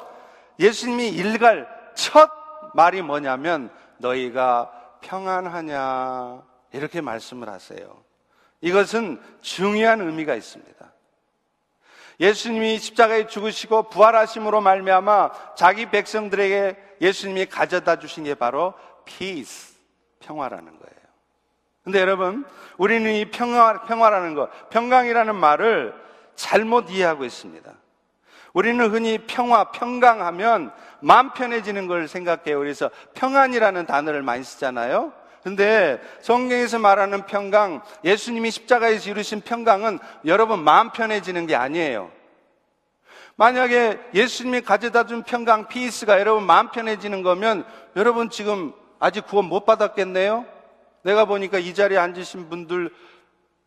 예수님이 0.59 1.09
일갈 1.09 1.67
첫 1.95 2.29
말이 2.75 3.01
뭐냐면 3.01 3.71
너희가 3.97 4.71
평안하냐 5.01 6.43
이렇게 6.73 7.01
말씀을 7.01 7.49
하세요. 7.49 8.03
이것은 8.63 9.21
중요한 9.41 9.99
의미가 9.99 10.35
있습니다. 10.35 10.73
예수님이 12.21 12.79
십자가에 12.79 13.27
죽으시고 13.27 13.89
부활하심으로 13.89 14.61
말미암아 14.61 15.55
자기 15.55 15.87
백성들에게 15.87 16.77
예수님이 17.01 17.47
가져다 17.47 17.99
주신 17.99 18.23
게 18.23 18.35
바로 18.35 18.73
peace, 19.03 19.75
평화라는 20.19 20.65
거예요. 20.65 21.03
근데 21.83 21.99
여러분, 21.99 22.45
우리는 22.77 23.11
이 23.13 23.25
평화, 23.25 23.81
평화라는 23.81 24.33
것, 24.33 24.69
평강이라는 24.69 25.35
말을 25.35 25.93
잘못 26.35 26.89
이해하고 26.89 27.25
있습니다. 27.25 27.69
우리는 28.53 28.89
흔히 28.89 29.17
평화, 29.17 29.71
평강하면 29.71 30.71
마음 31.01 31.33
편해지는 31.33 31.87
걸 31.87 32.07
생각해요. 32.07 32.59
그래서 32.59 32.89
평안이라는 33.15 33.85
단어를 33.87 34.21
많이 34.21 34.45
쓰잖아요. 34.45 35.11
근데 35.43 36.01
성경에서 36.21 36.79
말하는 36.79 37.25
평강, 37.25 37.83
예수님이 38.05 38.49
십자가에서 38.49 39.09
이루신 39.09 39.41
평강은 39.41 39.99
여러분 40.25 40.63
마음 40.63 40.91
편해지는 40.91 41.47
게 41.47 41.55
아니에요. 41.55 42.11
만약에 43.35 43.99
예수님이 44.13 44.61
가져다 44.61 45.05
준 45.05 45.23
평강, 45.23 45.67
피스가 45.67 46.19
여러분 46.19 46.45
마음 46.45 46.69
편해지는 46.69 47.23
거면 47.23 47.65
여러분 47.97 48.29
지금 48.29 48.73
아직 48.99 49.25
구원 49.27 49.45
못 49.45 49.65
받았겠네요? 49.65 50.45
내가 51.01 51.25
보니까 51.25 51.59
이 51.59 51.73
자리에 51.73 51.97
앉으신 51.97 52.49
분들 52.49 52.93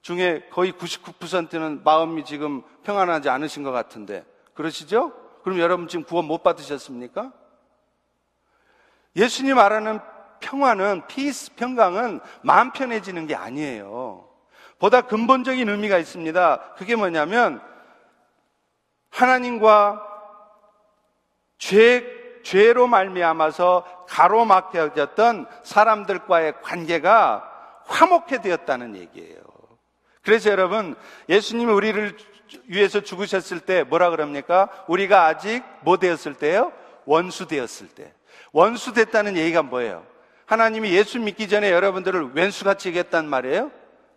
중에 0.01 0.49
거의 0.51 0.73
99%는 0.73 1.83
마음이 1.85 2.25
지금 2.25 2.63
평안하지 2.85 3.29
않으신 3.29 3.63
것 3.65 3.73
같은데 3.73 4.25
그러시죠? 4.55 5.13
그럼 5.43 5.59
여러분 5.59 5.89
지금 5.89 6.05
구원 6.05 6.25
못 6.25 6.43
받으셨습니까? 6.43 7.33
예수님 9.15 9.57
말하는 9.57 10.01
평화는 10.41 11.07
피스 11.07 11.55
평강은 11.55 12.21
마음 12.43 12.73
편해지는 12.73 13.27
게 13.27 13.35
아니에요. 13.35 14.29
보다 14.79 15.01
근본적인 15.03 15.69
의미가 15.69 15.99
있습니다. 15.99 16.75
그게 16.77 16.97
뭐냐면 16.97 17.61
하나님과 19.11 20.03
죄 21.59 22.15
죄로 22.43 22.87
말미암아서 22.87 24.07
가로막혀졌던 24.09 25.47
사람들과의 25.65 26.63
관계가 26.63 27.53
화목해 27.87 28.41
되었다는 28.41 28.95
얘기예요. 28.97 29.41
그래서 30.23 30.51
여러분 30.51 30.95
예수님이 31.29 31.73
우리를 31.73 32.17
위해서 32.67 33.01
죽으셨을 33.01 33.61
때 33.61 33.83
뭐라 33.83 34.11
그럽니까? 34.11 34.69
우리가 34.87 35.27
아직 35.27 35.65
뭐 35.81 35.97
되었을 35.97 36.35
때요? 36.35 36.73
원수 37.05 37.47
되었을 37.47 37.89
때. 37.89 38.13
원수 38.53 38.93
됐다는 38.93 39.37
얘기가 39.37 39.63
뭐예요? 39.63 40.07
하나님이 40.47 40.93
예수 40.93 41.19
믿기 41.19 41.49
전에 41.49 41.71
여러분들을 41.71 42.31
왼수같이 42.35 42.89
얘기했단 42.89 43.29
말이에요? 43.29 43.71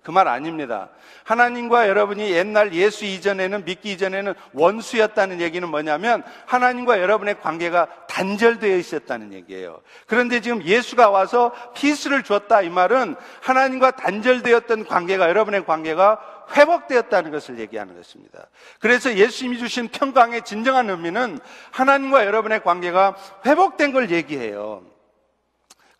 그 0.04 0.12
말 0.12 0.28
아닙니다. 0.28 0.90
하나님과 1.24 1.88
여러분이 1.88 2.32
옛날 2.32 2.74
예수 2.74 3.06
이전에는 3.06 3.66
믿기 3.66 3.92
이전에는 3.92 4.34
원수였다는 4.54 5.42
얘기는 5.42 5.68
뭐냐면 5.70 6.24
하나님과 6.48 7.00
여러분의 7.00 7.40
관계가 7.42 8.08
단절되어 8.08 8.76
있었다는 8.78 9.34
얘기예요. 9.34 9.82
그런데 10.08 10.42
지금 10.42 10.64
예수가 10.64 11.10
와서 11.12 11.52
피스를 11.76 12.24
줬다 12.24 12.64
이 12.64 12.70
말은 12.70 13.16
하나님과 13.42 13.92
단절되었던 13.92 14.86
관계가 14.86 15.30
여러분의 15.30 15.66
관계가 15.66 16.20
회복되었다는 16.56 17.30
것을 17.30 17.60
얘기하는 17.60 17.96
것입니다. 17.96 18.48
그래서 18.80 19.14
예수님이 19.14 19.60
주신 19.60 19.90
평강의 19.90 20.44
진정한 20.44 20.90
의미는 20.90 21.38
하나님과 21.70 22.26
여러분의 22.26 22.64
관계가 22.64 23.16
회복된 23.46 23.92
걸 23.92 24.10
얘기해요. 24.10 24.82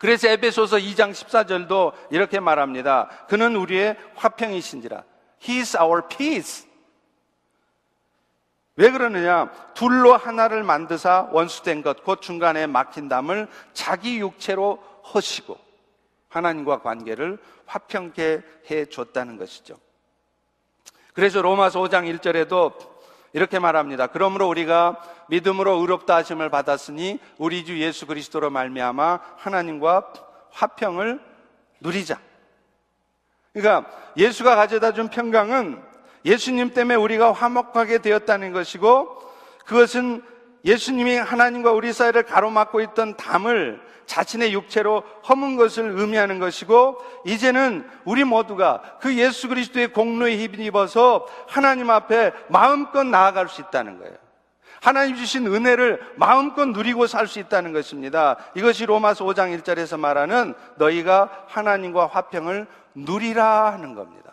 그래서 0.00 0.28
에베소서 0.28 0.78
2장 0.78 1.12
14절도 1.12 1.92
이렇게 2.10 2.40
말합니다. 2.40 3.10
그는 3.28 3.54
우리의 3.54 3.98
화평이신지라. 4.14 5.04
He 5.46 5.58
is 5.58 5.76
our 5.76 6.08
peace. 6.08 6.66
왜 8.76 8.90
그러느냐? 8.90 9.50
둘로 9.74 10.16
하나를 10.16 10.62
만드사 10.62 11.28
원수된 11.32 11.82
것, 11.82 12.02
곧 12.02 12.22
중간에 12.22 12.66
막힌 12.66 13.10
담을 13.10 13.46
자기 13.74 14.18
육체로 14.20 14.76
허시고 15.12 15.58
하나님과 16.30 16.80
관계를 16.80 17.36
화평케 17.66 18.40
해 18.70 18.86
줬다는 18.86 19.36
것이죠. 19.36 19.76
그래서 21.12 21.42
로마서 21.42 21.78
5장 21.78 22.10
1절에도 22.18 22.72
이렇게 23.32 23.58
말합니다. 23.58 24.08
그러므로 24.08 24.48
우리가 24.48 25.00
믿음으로 25.28 25.78
의롭다 25.78 26.16
하심을 26.16 26.50
받았으니 26.50 27.20
우리 27.38 27.64
주 27.64 27.78
예수 27.80 28.06
그리스도로 28.06 28.50
말미암아 28.50 29.20
하나님과 29.36 30.12
화평을 30.50 31.20
누리자. 31.80 32.18
그러니까 33.52 33.90
예수가 34.16 34.56
가져다 34.56 34.92
준 34.92 35.08
평강은 35.08 35.82
예수님 36.24 36.74
때문에 36.74 36.96
우리가 36.96 37.32
화목하게 37.32 37.98
되었다는 37.98 38.52
것이고 38.52 39.22
그것은 39.64 40.22
예수님이 40.64 41.16
하나님과 41.16 41.72
우리 41.72 41.92
사이를 41.92 42.24
가로막고 42.24 42.80
있던 42.82 43.16
담을 43.16 43.80
자신의 44.06 44.52
육체로 44.52 45.04
허문 45.28 45.56
것을 45.56 45.92
의미하는 45.96 46.40
것이고 46.40 46.98
이제는 47.24 47.88
우리 48.04 48.24
모두가 48.24 48.82
그 49.00 49.16
예수 49.16 49.48
그리스도의 49.48 49.92
공로에 49.92 50.36
힘입어서 50.36 51.26
하나님 51.46 51.90
앞에 51.90 52.32
마음껏 52.48 53.04
나아갈 53.04 53.48
수 53.48 53.60
있다는 53.60 53.98
거예요. 53.98 54.14
하나님 54.80 55.14
주신 55.14 55.46
은혜를 55.46 56.00
마음껏 56.16 56.64
누리고 56.64 57.06
살 57.06 57.26
수 57.28 57.38
있다는 57.38 57.72
것입니다. 57.72 58.36
이것이 58.54 58.86
로마서 58.86 59.24
5장 59.26 59.56
1절에서 59.60 60.00
말하는 60.00 60.54
너희가 60.76 61.44
하나님과 61.46 62.06
화평을 62.06 62.66
누리라 62.94 63.72
하는 63.72 63.94
겁니다. 63.94 64.29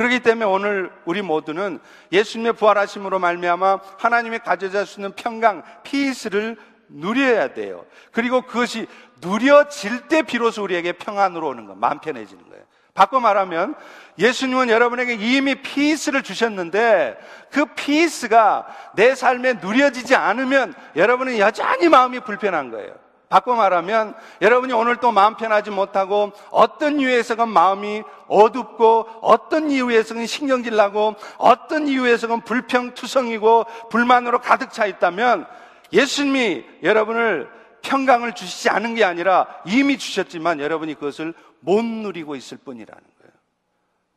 그렇기 0.00 0.20
때문에 0.20 0.46
오늘 0.46 0.90
우리 1.04 1.20
모두는 1.20 1.78
예수님의 2.10 2.54
부활하심으로 2.54 3.18
말미암아 3.18 3.80
하나님이 3.98 4.38
가져다 4.38 4.86
주는 4.86 5.12
평강, 5.12 5.62
peace를 5.82 6.56
누려야 6.88 7.52
돼요. 7.52 7.84
그리고 8.10 8.40
그것이 8.40 8.86
누려질 9.20 10.08
때 10.08 10.22
비로소 10.22 10.62
우리에게 10.62 10.92
평안으로 10.92 11.48
오는 11.48 11.66
거, 11.66 11.74
마음 11.74 11.98
편해지는 11.98 12.48
거예요. 12.48 12.64
바꿔 12.94 13.20
말하면 13.20 13.74
예수님은 14.18 14.70
여러분에게 14.70 15.16
이미 15.16 15.56
peace를 15.56 16.22
주셨는데 16.22 17.18
그 17.50 17.66
peace가 17.66 18.68
내 18.94 19.14
삶에 19.14 19.58
누려지지 19.60 20.14
않으면 20.14 20.72
여러분은 20.96 21.36
여전히 21.36 21.90
마음이 21.90 22.20
불편한 22.20 22.70
거예요. 22.70 22.94
바꿔 23.30 23.54
말하면 23.54 24.14
여러분이 24.42 24.72
오늘 24.72 24.96
또 24.96 25.12
마음 25.12 25.36
편하지 25.36 25.70
못하고 25.70 26.32
어떤 26.50 26.98
이유에서건 26.98 27.48
마음이 27.48 28.02
어둡고 28.26 29.06
어떤 29.22 29.70
이유에서건 29.70 30.26
신경질 30.26 30.74
나고 30.74 31.14
어떤 31.38 31.86
이유에서건 31.86 32.40
불평투성이고 32.42 33.66
불만으로 33.88 34.40
가득 34.40 34.72
차 34.72 34.84
있다면 34.84 35.46
예수님이 35.92 36.64
여러분을 36.82 37.48
평강을 37.82 38.34
주시지 38.34 38.68
않은 38.68 38.96
게 38.96 39.04
아니라 39.04 39.46
이미 39.64 39.96
주셨지만 39.96 40.58
여러분이 40.58 40.94
그것을 40.94 41.32
못 41.60 41.84
누리고 41.84 42.34
있을 42.34 42.58
뿐이라는 42.58 43.00
거예요. 43.00 43.19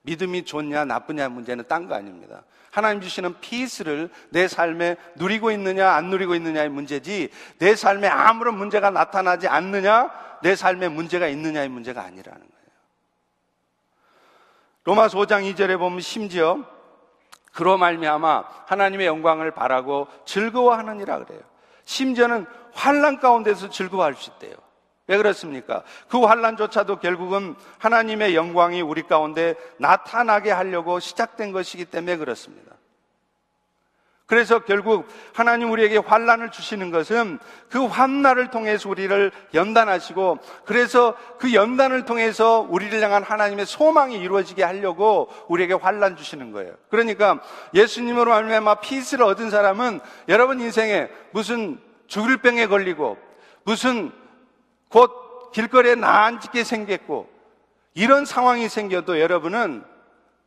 믿음이 0.04 0.43
좋냐 0.45 0.86
나쁘냐 0.86 1.30
문제는 1.30 1.68
딴 1.68 1.88
거 1.88 1.95
아닙니다. 1.95 2.43
하나님 2.72 3.01
주시는 3.01 3.39
피스를 3.39 4.10
내 4.30 4.47
삶에 4.47 4.97
누리고 5.16 5.51
있느냐 5.51 5.91
안 5.91 6.10
누리고 6.10 6.36
있느냐의 6.36 6.70
문제지 6.70 7.30
내 7.60 7.76
삶에 7.76 8.08
아무런 8.08 8.58
문제가 8.58 8.89
나타나지 8.89 9.47
않느냐 9.47 10.12
내 10.41 10.56
삶에 10.56 10.89
문제가 10.89 11.28
있느냐의 11.28 11.70
문제가 11.70 12.01
아니라는 12.01 12.39
거예요. 12.39 12.54
로마서 14.86 15.18
5장 15.20 15.54
2절에 15.54 15.78
보면 15.78 16.01
심지어 16.01 16.66
그로 17.54 17.78
말미암아 17.78 18.43
하나님의 18.66 19.08
영광을 19.08 19.51
바라고 19.51 20.08
즐거워하느니라 20.26 21.24
그래요. 21.24 21.41
심지어는 21.86 22.45
환란 22.74 23.20
가운데서 23.20 23.70
즐거워할 23.70 24.16
수 24.16 24.32
있대요. 24.32 24.56
왜 25.08 25.18
그렇습니까? 25.18 25.84
그 26.08 26.22
환란조차도 26.22 26.99
결국은 26.99 27.56
하나님의 27.80 28.36
영광이 28.36 28.82
우리 28.82 29.04
가운데 29.04 29.56
나타나게 29.78 30.51
하려고 30.51 30.99
시작된 30.99 31.51
것이기 31.51 31.86
때문에 31.86 32.18
그렇습니다. 32.18 32.74
그래서 34.26 34.60
결국 34.60 35.06
하나님 35.34 35.70
우리에게 35.72 35.97
환란을 35.97 36.49
주시는 36.51 36.91
것은 36.91 37.39
그 37.70 37.86
환난을 37.86 38.49
통해서 38.51 38.89
우리를 38.89 39.32
연단하시고 39.54 40.39
그래서 40.66 41.16
그 41.38 41.54
연단을 41.54 42.06
통해서 42.06 42.66
우리를 42.68 42.99
향한 43.01 43.22
하나님의 43.22 43.66
소망이 43.66 44.18
이루어지게 44.18 44.64
하려고 44.64 45.28
우리에게 45.49 45.74
환란 45.74 46.16
주시는 46.16 46.54
거예요. 46.54 46.74
그러니까 46.89 47.41
예수님으로 47.74 48.32
말미암아 48.32 48.76
peace를 48.76 49.26
얻은 49.26 49.49
사람은 49.49 49.99
여러분 50.30 50.62
인생에 50.62 51.10
무슨 51.32 51.80
죽을 52.08 52.38
병에 52.38 52.68
걸리고 52.68 53.18
무슨 53.66 54.12
곧 54.93 55.51
길거리에 55.53 55.95
나앉게 55.95 56.63
생겼고 56.63 57.27
이런 57.95 58.25
상황이 58.25 58.69
생겨도 58.69 59.19
여러분은 59.19 59.83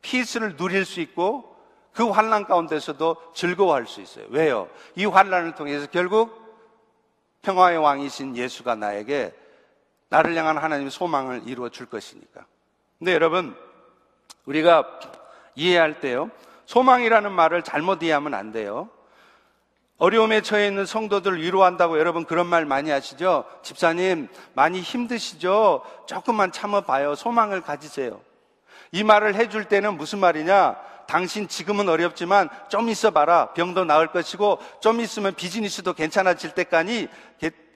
peace를 0.03 0.57
누릴 0.57 0.85
수 0.85 1.01
있고 1.01 1.57
그 1.93 2.09
환란 2.09 2.45
가운데서도 2.45 3.33
즐거워할 3.35 3.89
수 3.89 4.01
있어요. 4.01 4.27
왜요? 4.29 4.69
이 4.95 5.05
환란을 5.05 5.57
통해서 5.57 5.89
결국 5.91 6.47
평화의 7.43 7.79
왕이신 7.79 8.37
예수가 8.37 8.77
나에게 8.77 9.35
나를 10.11 10.37
향한 10.37 10.59
하나님의 10.59 10.93
소망을 10.93 11.43
이루어 11.47 11.69
줄 11.69 11.87
것이니까. 11.87 12.47
근데 13.01 13.15
여러분, 13.15 13.57
우리가 14.45 15.01
이해할 15.57 15.99
때요, 15.99 16.31
소망이라는 16.67 17.33
말을 17.33 17.63
잘못 17.63 18.01
이해하면 18.01 18.35
안 18.35 18.53
돼요. 18.53 18.91
어려움에 19.99 20.43
처해 20.43 20.67
있는 20.67 20.85
성도들을 20.85 21.41
위로한다고 21.41 21.99
여러분 21.99 22.25
그런 22.25 22.47
말 22.47 22.67
많이 22.67 22.91
하시죠? 22.91 23.45
집사님, 23.63 24.29
많이 24.53 24.81
힘드시죠? 24.81 25.83
조금만 26.07 26.53
참아봐요. 26.53 27.15
소망을 27.15 27.63
가지세요. 27.63 28.21
이 28.93 29.03
말을 29.03 29.35
해줄 29.35 29.65
때는 29.65 29.97
무슨 29.97 30.19
말이냐? 30.19 30.77
당신 31.07 31.49
지금은 31.49 31.89
어렵지만 31.89 32.49
좀 32.69 32.89
있어 32.89 33.11
봐라. 33.11 33.53
병도 33.55 33.85
나을 33.85 34.09
것이고 34.09 34.59
좀 34.81 35.01
있으면 35.01 35.35
비즈니스도 35.35 35.95
괜찮아질 35.95 36.51
때까지 36.53 37.09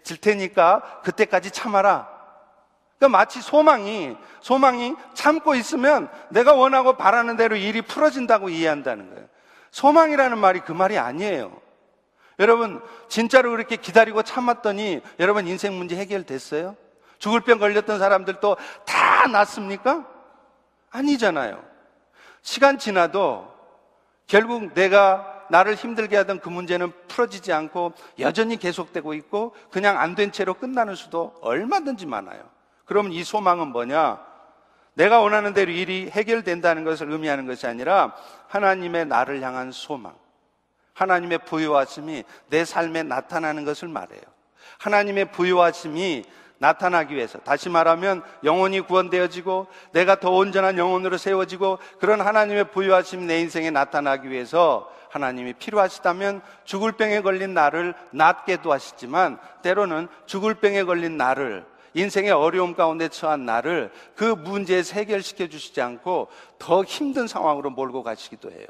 질 0.02 0.16
테니까 0.16 1.00
그때까지 1.02 1.50
참아라. 1.50 2.08
그러니까 2.98 3.18
마치 3.18 3.40
소망이 3.40 4.16
소망이 4.40 4.94
참고 5.14 5.54
있으면 5.54 6.10
내가 6.28 6.52
원하고 6.52 6.96
바라는 6.96 7.36
대로 7.36 7.56
일이 7.56 7.80
풀어진다고 7.80 8.50
이해한다는 8.50 9.10
거예요. 9.10 9.26
소망이라는 9.70 10.36
말이 10.36 10.60
그 10.60 10.72
말이 10.72 10.98
아니에요. 10.98 11.59
여러분 12.40 12.82
진짜로 13.08 13.50
그렇게 13.50 13.76
기다리고 13.76 14.22
참았더니 14.22 15.02
여러분 15.20 15.46
인생 15.46 15.76
문제 15.76 15.94
해결됐어요? 15.96 16.74
죽을 17.18 17.40
병 17.42 17.58
걸렸던 17.58 17.98
사람들도 17.98 18.56
다 18.86 19.26
낫습니까? 19.28 20.06
아니잖아요. 20.90 21.62
시간 22.42 22.78
지나도 22.78 23.46
결국 24.26 24.72
내가 24.74 25.44
나를 25.50 25.74
힘들게 25.74 26.16
하던 26.16 26.40
그 26.40 26.48
문제는 26.48 26.92
풀어지지 27.08 27.52
않고 27.52 27.92
여전히 28.20 28.56
계속되고 28.56 29.14
있고 29.14 29.54
그냥 29.70 29.98
안 29.98 30.14
된 30.14 30.32
채로 30.32 30.54
끝나는 30.54 30.94
수도 30.94 31.34
얼마든지 31.42 32.06
많아요. 32.06 32.42
그러면 32.84 33.12
이 33.12 33.22
소망은 33.22 33.68
뭐냐? 33.68 34.18
내가 34.94 35.20
원하는 35.20 35.52
대로 35.52 35.70
일이 35.70 36.08
해결된다는 36.10 36.84
것을 36.84 37.10
의미하는 37.10 37.46
것이 37.46 37.66
아니라 37.66 38.14
하나님의 38.48 39.06
나를 39.06 39.42
향한 39.42 39.72
소망. 39.72 40.14
하나님의 41.00 41.38
부여하심이 41.46 42.24
내 42.48 42.64
삶에 42.66 43.02
나타나는 43.04 43.64
것을 43.64 43.88
말해요. 43.88 44.20
하나님의 44.78 45.32
부여하심이 45.32 46.24
나타나기 46.58 47.14
위해서 47.14 47.38
다시 47.38 47.70
말하면 47.70 48.22
영혼이 48.44 48.82
구원되어지고 48.82 49.66
내가 49.92 50.20
더 50.20 50.30
온전한 50.30 50.76
영혼으로 50.76 51.16
세워지고 51.16 51.78
그런 51.98 52.20
하나님의 52.20 52.70
부여하심이 52.70 53.24
내 53.24 53.40
인생에 53.40 53.70
나타나기 53.70 54.28
위해서 54.28 54.92
하나님이 55.08 55.54
필요하시다면 55.54 56.42
죽을 56.64 56.92
병에 56.92 57.22
걸린 57.22 57.54
나를 57.54 57.94
낫게도 58.10 58.70
하시지만 58.70 59.38
때로는 59.62 60.06
죽을 60.26 60.54
병에 60.54 60.84
걸린 60.84 61.16
나를 61.16 61.64
인생의 61.94 62.30
어려움 62.30 62.74
가운데 62.74 63.08
처한 63.08 63.46
나를 63.46 63.90
그 64.14 64.24
문제에서 64.24 64.94
해결시켜 64.96 65.48
주시지 65.48 65.80
않고 65.80 66.28
더 66.58 66.84
힘든 66.84 67.26
상황으로 67.26 67.70
몰고 67.70 68.02
가시기도 68.02 68.52
해요. 68.52 68.66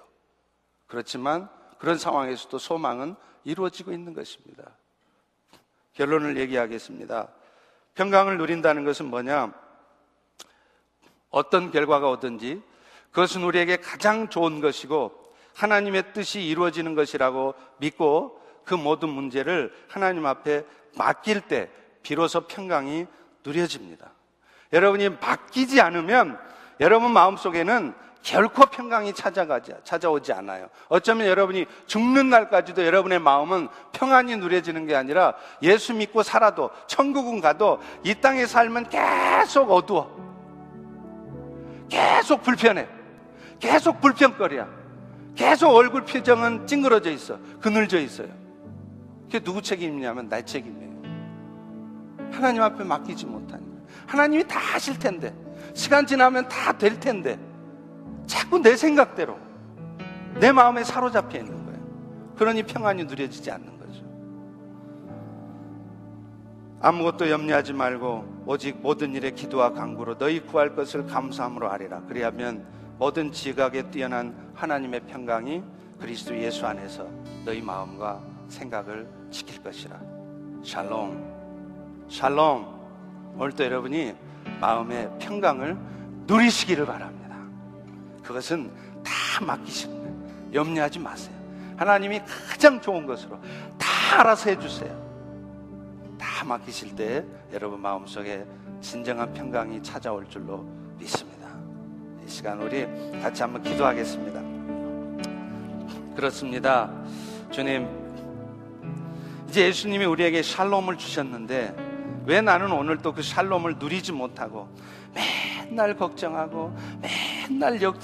그렇지만 0.86 1.50
그런 1.80 1.96
상황에서도 1.98 2.58
소망은 2.58 3.16
이루어지고 3.42 3.92
있는 3.92 4.12
것입니다. 4.12 4.70
결론을 5.94 6.36
얘기하겠습니다. 6.36 7.28
평강을 7.94 8.38
누린다는 8.38 8.84
것은 8.84 9.06
뭐냐? 9.06 9.52
어떤 11.30 11.70
결과가 11.70 12.08
오든지 12.10 12.62
그것은 13.10 13.42
우리에게 13.42 13.78
가장 13.78 14.28
좋은 14.28 14.60
것이고 14.60 15.34
하나님의 15.54 16.12
뜻이 16.12 16.42
이루어지는 16.42 16.94
것이라고 16.94 17.54
믿고 17.78 18.40
그 18.64 18.74
모든 18.74 19.08
문제를 19.08 19.74
하나님 19.88 20.26
앞에 20.26 20.64
맡길 20.96 21.40
때 21.42 21.70
비로소 22.02 22.42
평강이 22.42 23.06
누려집니다. 23.44 24.12
여러분이 24.72 25.08
맡기지 25.08 25.80
않으면 25.80 26.38
여러분 26.78 27.12
마음속에는 27.12 27.94
결코 28.22 28.66
평강이 28.66 29.14
찾아가지, 29.14 29.72
찾아오지 29.82 30.32
않아요. 30.34 30.68
어쩌면 30.88 31.26
여러분이 31.26 31.66
죽는 31.86 32.28
날까지도 32.28 32.84
여러분의 32.84 33.18
마음은 33.18 33.68
평안이 33.92 34.36
누려지는 34.36 34.86
게 34.86 34.94
아니라 34.94 35.34
예수 35.62 35.94
믿고 35.94 36.22
살아도 36.22 36.70
천국은 36.86 37.40
가도 37.40 37.80
이 38.04 38.14
땅의 38.14 38.46
삶은 38.46 38.88
계속 38.90 39.70
어두워. 39.70 40.14
계속 41.88 42.42
불편해. 42.42 42.86
계속 43.58 44.00
불편거리야. 44.00 44.68
계속 45.34 45.70
얼굴 45.70 46.04
표정은 46.04 46.66
찡그러져 46.66 47.10
있어. 47.10 47.38
그늘져 47.60 47.98
있어요. 48.00 48.28
그게 49.24 49.40
누구 49.40 49.62
책임이냐면 49.62 50.28
내 50.28 50.42
책임이에요. 50.44 50.90
하나님 52.32 52.62
앞에 52.62 52.84
맡기지 52.84 53.26
못하니까. 53.26 53.70
하나님이 54.06 54.46
다 54.46 54.58
하실 54.58 54.98
텐데. 54.98 55.34
시간 55.74 56.06
지나면 56.06 56.48
다 56.48 56.72
될 56.72 57.00
텐데. 57.00 57.38
자꾸 58.30 58.60
내 58.60 58.76
생각대로 58.76 59.36
내 60.38 60.52
마음에 60.52 60.84
사로잡혀 60.84 61.38
있는 61.38 61.66
거예요. 61.66 61.80
그러니 62.36 62.62
평안이 62.62 63.04
누려지지 63.04 63.50
않는 63.50 63.76
거죠. 63.80 64.04
아무것도 66.80 67.28
염려하지 67.28 67.72
말고 67.72 68.44
오직 68.46 68.80
모든 68.80 69.14
일에 69.14 69.32
기도와 69.32 69.72
간구로 69.72 70.16
너희 70.16 70.38
구할 70.38 70.76
것을 70.76 71.06
감사함으로 71.06 71.68
하리라. 71.70 72.02
그리하면 72.06 72.64
모든 72.98 73.32
지각에 73.32 73.90
뛰어난 73.90 74.52
하나님의 74.54 75.00
평강이 75.08 75.64
그리스도 75.98 76.38
예수 76.38 76.64
안에서 76.64 77.08
너희 77.44 77.60
마음과 77.60 78.22
생각을 78.48 79.08
지킬 79.32 79.60
것이라. 79.60 79.98
샬롬. 80.62 82.06
샬롬. 82.08 82.80
오늘도 83.38 83.64
여러분이 83.64 84.14
마음의 84.60 85.18
평강을 85.18 85.76
누리시기를 86.28 86.86
바랍니다. 86.86 87.19
그것은 88.30 88.70
다 89.02 89.44
맡기십니다. 89.44 90.08
염려하지 90.54 91.00
마세요. 91.00 91.34
하나님이 91.76 92.20
가장 92.48 92.80
좋은 92.80 93.04
것으로 93.04 93.40
다 93.76 94.20
알아서 94.20 94.50
해주세요. 94.50 96.16
다 96.16 96.44
맡기실 96.44 96.94
때 96.94 97.24
여러분 97.52 97.80
마음속에 97.80 98.46
진정한 98.80 99.32
평강이 99.32 99.82
찾아올 99.82 100.28
줄로 100.28 100.64
믿습니다. 100.98 101.48
이 102.24 102.30
시간 102.30 102.62
우리 102.62 102.86
같이 103.20 103.42
한번 103.42 103.64
기도하겠습니다. 103.64 104.40
그렇습니다. 106.14 106.88
주님, 107.50 107.88
이제 109.48 109.66
예수님이 109.66 110.04
우리에게 110.04 110.42
샬롬을 110.42 110.98
주셨는데 110.98 111.74
왜 112.26 112.40
나는 112.40 112.70
오늘 112.70 112.98
또 112.98 113.12
그 113.12 113.22
샬롬을 113.22 113.78
누리지 113.80 114.12
못하고 114.12 114.68
맨날 115.14 115.96
걱정하고 115.96 116.72
맨날 117.48 117.80
역, 117.82 117.96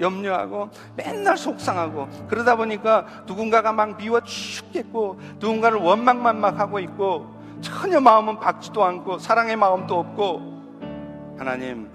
염려하고 0.00 0.70
맨날 0.96 1.36
속상하고 1.36 2.08
그러다 2.28 2.56
보니까 2.56 3.24
누군가가 3.26 3.72
막 3.72 3.96
미워 3.96 4.20
죽겠고 4.20 5.18
누군가를 5.38 5.78
원망만 5.78 6.40
막 6.40 6.58
하고 6.58 6.78
있고 6.80 7.38
전혀 7.60 8.00
마음은 8.00 8.38
박지도 8.38 8.84
않고 8.84 9.18
사랑의 9.18 9.56
마음도 9.56 9.98
없고 9.98 11.36
하나님 11.38 11.88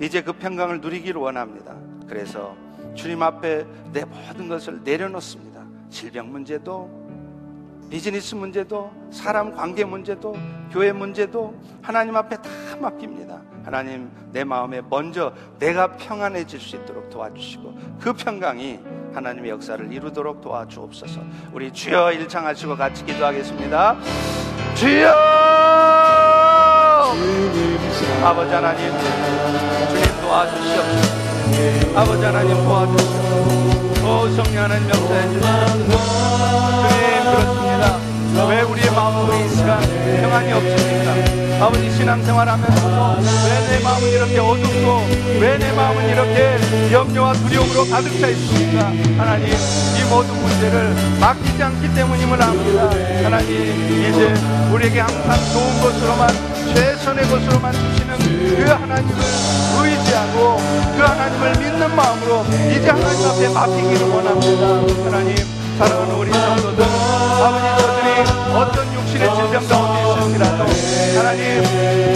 이제 0.00 0.22
그 0.22 0.32
평강을 0.32 0.80
누리기를 0.80 1.20
원합니다. 1.20 1.74
그래서 2.08 2.54
주님 2.94 3.22
앞에 3.22 3.66
내 3.92 4.04
모든 4.04 4.48
것을 4.48 4.80
내려놓습니다. 4.82 5.60
질병 5.90 6.30
문제도 6.30 6.99
비즈니스 7.90 8.36
문제도 8.36 8.92
사람 9.10 9.54
관계 9.54 9.84
문제도 9.84 10.36
교회 10.70 10.92
문제도 10.92 11.52
하나님 11.82 12.16
앞에 12.16 12.36
다 12.36 12.48
맡깁니다. 12.80 13.40
하나님 13.64 14.08
내 14.30 14.44
마음에 14.44 14.80
먼저 14.88 15.32
내가 15.58 15.96
평안해질 15.96 16.60
수 16.60 16.76
있도록 16.76 17.10
도와주시고 17.10 17.74
그 18.00 18.12
평강이 18.12 18.78
하나님의 19.12 19.50
역사를 19.50 19.92
이루도록 19.92 20.40
도와주옵소서. 20.40 21.20
우리 21.52 21.72
주여 21.72 22.12
일창하시고 22.12 22.76
같이 22.76 23.04
기도하겠습니다. 23.04 23.96
주여 24.76 25.10
아버지 28.22 28.54
하나님 28.54 28.88
주님 29.88 30.20
도와주시옵소서. 30.22 31.98
아버지 31.98 32.24
하나님 32.24 32.54
도와주시옵소서. 32.54 34.06
오 34.06 34.28
성령 34.28 34.62
하나님 34.62 34.88
역사해 34.88 35.28
주시옵소서. 35.28 36.19
왜 38.48 38.62
우리의 38.62 38.90
마음속에 38.90 39.44
이 39.44 39.48
시간 39.48 39.80
평안이 39.80 40.52
없습니까? 40.52 41.64
아버지 41.66 41.90
신앙생활 41.90 42.48
하면서도 42.48 43.20
왜내 43.46 43.82
마음은 43.82 44.08
이렇게 44.08 44.38
어둡고 44.38 45.06
왜 45.40 45.58
내 45.58 45.72
마음은 45.72 46.08
이렇게 46.08 46.58
염려와 46.92 47.32
두려움으로 47.34 47.86
가득 47.88 48.18
차 48.20 48.28
있습니까? 48.28 48.86
하나님 49.18 49.48
이 49.48 50.04
모든 50.08 50.34
문제를 50.34 50.94
맡기지 51.20 51.62
않기 51.62 51.94
때문임을 51.94 52.42
압니다. 52.42 52.90
하나님 53.24 53.50
이제 54.08 54.34
우리에게 54.72 55.00
항상 55.00 55.36
좋은 55.52 55.80
것으로만 55.82 56.28
최선의 56.74 57.24
것으로만 57.28 57.72
주시는 57.72 58.18
그 58.64 58.70
하나님을 58.70 59.14
의지하고 59.82 60.56
그 60.96 61.02
하나님을 61.02 61.50
믿는 61.58 61.94
마음으로 61.96 62.44
이제 62.70 62.88
하나님 62.88 63.26
앞에 63.26 63.48
맡기기를 63.48 64.08
원합니다. 64.08 65.04
하나님 65.04 65.36
사랑하는 65.78 66.14
우리 66.14 66.32
성도들 66.32 66.84
아버지 66.84 67.89
어떤 68.56 68.92
육신의 68.92 69.34
질병 69.34 69.68
가운데 69.68 70.00
있을지라도 70.02 70.64
하나님 71.16 71.64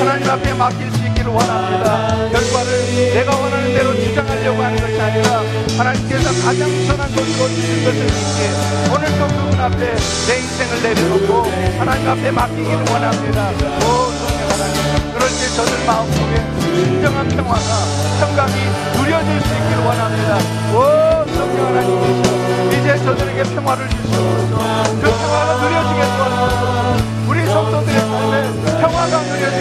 하나님 0.00 0.30
앞에 0.30 0.54
맡길 0.54 0.90
수 0.90 0.98
있기를 1.06 1.30
원합니다. 1.30 2.28
결과를 2.30 3.14
내가 3.14 3.36
원하는 3.36 3.72
대로 3.72 3.94
주장하려고 3.94 4.62
하는 4.62 4.80
것이 4.80 5.00
아니라 5.00 5.42
하나님께서 5.78 6.30
가장 6.44 6.68
선한 6.86 7.14
것으로 7.14 7.48
주신 7.48 7.84
것을 7.84 8.04
믿기에 8.04 8.50
오늘도 8.92 9.26
그분 9.28 9.60
앞에 9.60 9.96
내 10.26 10.38
인생을 10.38 10.82
내려놓고 10.82 11.50
하나님 11.78 12.08
앞에 12.08 12.30
맡기기를 12.30 12.84
원합니다. 12.90 13.50
오 13.50 14.10
성령 14.12 14.50
하나님 14.50 15.12
그럴 15.14 15.28
때 15.28 15.48
저들 15.54 15.86
마음속에 15.86 16.34
진정한 16.74 17.28
평화가 17.28 17.70
평강이 18.20 18.54
누려질 18.96 19.40
수 19.40 19.54
있기를 19.54 19.84
원합니다. 19.84 20.38
오 20.74 21.24
성령 21.32 21.66
하나님 21.66 22.44
이제 22.72 22.98
저들에게 23.04 23.42
평화를 23.54 23.88
주시옵소서. 23.88 24.54
그 25.00 25.10
평화가 25.10 25.60
도와주옵소 25.60 26.23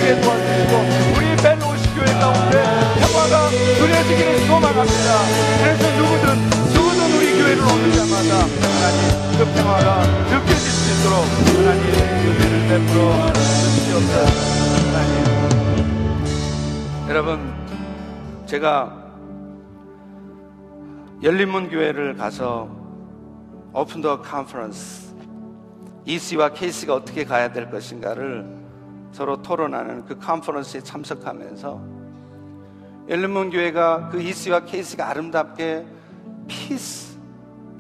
누려지게 0.03 0.21
도와주시고 0.21 0.73
우리 1.15 1.23
벨로시 1.37 1.83
교회 1.95 2.05
가운데 2.19 2.61
평화가 2.99 3.49
누려지기를 3.79 4.39
소망합니다. 4.47 5.07
그래서 5.59 5.83
누구든 5.97 6.25
누구든 6.73 6.99
우리 7.15 7.25
교회를 7.39 7.59
오는 7.63 7.83
자마다 7.93 8.31
하나님 8.43 8.99
그 9.37 9.39
평화가 9.55 9.87
느껴질 10.29 10.59
수 10.59 10.83
있도록 10.91 11.15
하나님 11.57 11.83
은혜를 12.27 12.53
베풀어 12.67 13.33
주시옵소서. 13.33 14.53
여러분 17.09 17.53
제가 18.45 19.03
열린문 21.21 21.69
교회를 21.69 22.17
가서 22.17 22.67
오픈도어 23.71 24.21
컨퍼런스 24.21 25.13
EC와 26.05 26.49
KC가 26.49 26.95
어떻게 26.95 27.23
가야 27.23 27.51
될 27.53 27.69
것인가를 27.69 28.62
서로 29.13 29.41
토론하는 29.41 30.05
그 30.05 30.17
컨퍼런스에 30.17 30.81
참석하면서 30.81 31.81
열린문 33.09 33.51
교회가 33.51 34.09
그 34.09 34.19
EC와 34.19 34.61
KC가 34.65 35.07
아름답게 35.09 35.85
피스 36.47 37.19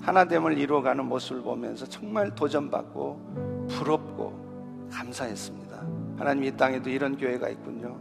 하나됨을 0.01 0.57
이루어가는 0.59 1.03
모습을 1.05 1.41
보면서 1.41 1.87
정말 1.87 2.35
도전받고 2.35 3.67
부럽고 3.69 4.87
감사했습니다. 4.91 5.81
하나님 6.17 6.43
이 6.43 6.55
땅에도 6.55 6.89
이런 6.89 7.17
교회가 7.17 7.49
있군요. 7.49 7.97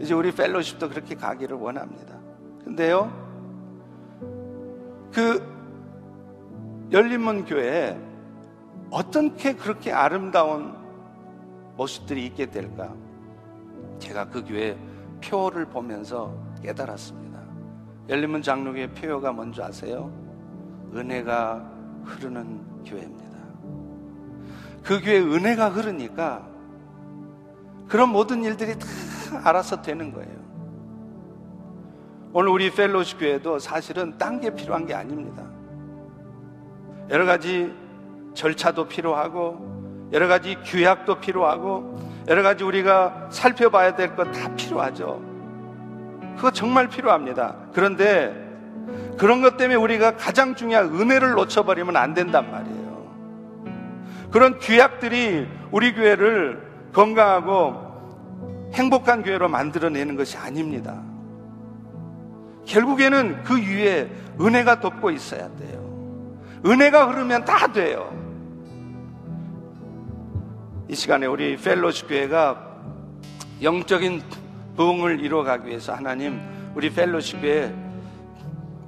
이제 0.00 0.12
우리 0.12 0.30
펠로십도 0.30 0.90
그렇게 0.90 1.14
가기를 1.14 1.56
원합니다. 1.56 2.18
근데요, 2.62 3.10
그 5.12 5.42
열린문 6.92 7.46
교회에 7.46 7.98
어떻게 8.90 9.54
그렇게 9.54 9.92
아름다운 9.92 10.77
모습들이 11.78 12.26
있게 12.26 12.46
될까? 12.46 12.92
제가 14.00 14.28
그 14.28 14.44
교회 14.44 14.76
표를 15.22 15.64
보면서 15.64 16.36
깨달았습니다. 16.60 17.38
열린문 18.08 18.42
장로교회 18.42 18.88
표가 18.88 19.30
뭔지 19.32 19.62
아세요? 19.62 20.12
은혜가 20.92 21.70
흐르는 22.04 22.84
교회입니다. 22.84 23.38
그 24.82 25.00
교회 25.00 25.20
은혜가 25.20 25.68
흐르니까 25.68 26.48
그런 27.86 28.08
모든 28.08 28.42
일들이 28.42 28.76
다 28.76 28.86
알아서 29.44 29.80
되는 29.80 30.12
거예요. 30.12 30.36
오늘 32.32 32.50
우리 32.50 32.70
펠로시 32.74 33.18
교회도 33.18 33.60
사실은 33.60 34.18
딴 34.18 34.40
게 34.40 34.52
필요한 34.52 34.84
게 34.84 34.94
아닙니다. 34.94 35.44
여러 37.08 37.24
가지 37.24 37.72
절차도 38.34 38.88
필요하고 38.88 39.77
여러 40.12 40.26
가지 40.28 40.56
규약도 40.64 41.16
필요하고 41.20 41.98
여러 42.28 42.42
가지 42.42 42.64
우리가 42.64 43.28
살펴봐야 43.30 43.94
될 43.94 44.14
것 44.16 44.32
다 44.32 44.54
필요하죠. 44.54 45.22
그거 46.36 46.50
정말 46.50 46.88
필요합니다. 46.88 47.56
그런데 47.72 48.46
그런 49.18 49.40
것 49.42 49.56
때문에 49.56 49.74
우리가 49.76 50.16
가장 50.16 50.54
중요한 50.54 50.86
은혜를 50.94 51.32
놓쳐버리면 51.32 51.96
안 51.96 52.14
된단 52.14 52.50
말이에요. 52.50 52.78
그런 54.30 54.58
규약들이 54.58 55.48
우리 55.70 55.94
교회를 55.94 56.62
건강하고 56.92 57.88
행복한 58.74 59.22
교회로 59.22 59.48
만들어내는 59.48 60.16
것이 60.16 60.36
아닙니다. 60.36 61.02
결국에는 62.66 63.42
그 63.44 63.56
위에 63.58 64.10
은혜가 64.40 64.80
덮고 64.80 65.10
있어야 65.10 65.48
돼요. 65.56 65.78
은혜가 66.64 67.06
흐르면 67.06 67.44
다 67.44 67.72
돼요. 67.72 68.12
이 70.88 70.94
시간에 70.94 71.26
우리 71.26 71.56
펠로시 71.56 72.06
교회가 72.06 72.56
영적인 73.62 74.22
부흥을 74.76 75.20
이루어가기 75.20 75.68
위해서 75.68 75.92
하나님 75.92 76.40
우리 76.74 76.90
펠로시 76.90 77.36
교회 77.38 77.74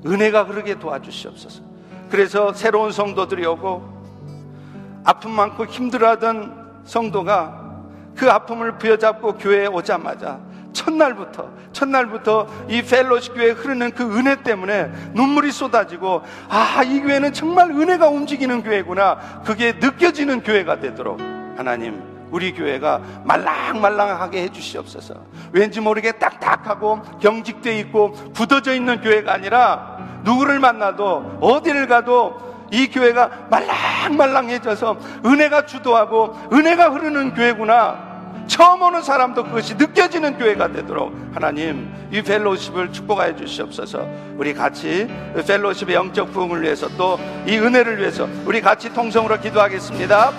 은혜가 0.06 0.44
흐르게 0.44 0.78
도와주시옵소서. 0.78 1.62
그래서 2.08 2.54
새로운 2.54 2.90
성도들이 2.90 3.44
오고 3.44 5.02
아픔 5.04 5.32
많고 5.32 5.66
힘들어하던 5.66 6.82
성도가 6.84 7.82
그 8.16 8.30
아픔을 8.30 8.78
부여잡고 8.78 9.34
교회에 9.34 9.66
오자마자 9.66 10.40
첫날부터 10.72 11.50
첫날부터 11.72 12.46
이 12.68 12.80
펠로시 12.80 13.32
교회에 13.32 13.50
흐르는 13.50 13.90
그 13.90 14.04
은혜 14.16 14.42
때문에 14.42 14.90
눈물이 15.12 15.52
쏟아지고 15.52 16.22
아 16.48 16.82
이 16.82 17.00
교회는 17.00 17.34
정말 17.34 17.70
은혜가 17.70 18.08
움직이는 18.08 18.62
교회구나 18.62 19.42
그게 19.44 19.72
느껴지는 19.72 20.42
교회가 20.42 20.80
되도록 20.80 21.39
하나님 21.60 22.02
우리 22.30 22.54
교회가 22.54 23.02
말랑말랑하게 23.24 24.44
해주시옵소서. 24.44 25.12
왠지 25.52 25.78
모르게 25.78 26.12
딱딱하고 26.12 27.02
경직돼 27.20 27.78
있고 27.80 28.12
굳어져 28.34 28.72
있는 28.72 29.02
교회가 29.02 29.34
아니라 29.34 29.98
누구를 30.22 30.58
만나도 30.58 31.36
어디를 31.42 31.86
가도 31.86 32.66
이 32.70 32.86
교회가 32.86 33.48
말랑말랑해져서 33.50 34.96
은혜가 35.26 35.66
주도하고 35.66 36.34
은혜가 36.50 36.88
흐르는 36.88 37.34
교회구나. 37.34 38.09
처음 38.50 38.82
오는 38.82 39.00
사람도 39.00 39.44
그것이 39.44 39.76
느껴지는 39.76 40.36
교회가 40.36 40.72
되도록 40.72 41.14
하나님 41.32 41.88
이 42.10 42.20
펠로십을 42.20 42.92
축복하여 42.92 43.36
주시옵소서. 43.36 44.08
우리 44.36 44.52
같이 44.52 45.06
펠로십의 45.46 45.94
영적 45.94 46.32
부흥을 46.32 46.62
위해서 46.62 46.88
또 46.96 47.16
이 47.46 47.56
은혜를 47.56 47.98
위해서 47.98 48.28
우리 48.44 48.60
같이 48.60 48.92
통성으로 48.92 49.40
기도하겠습니다. 49.40 50.32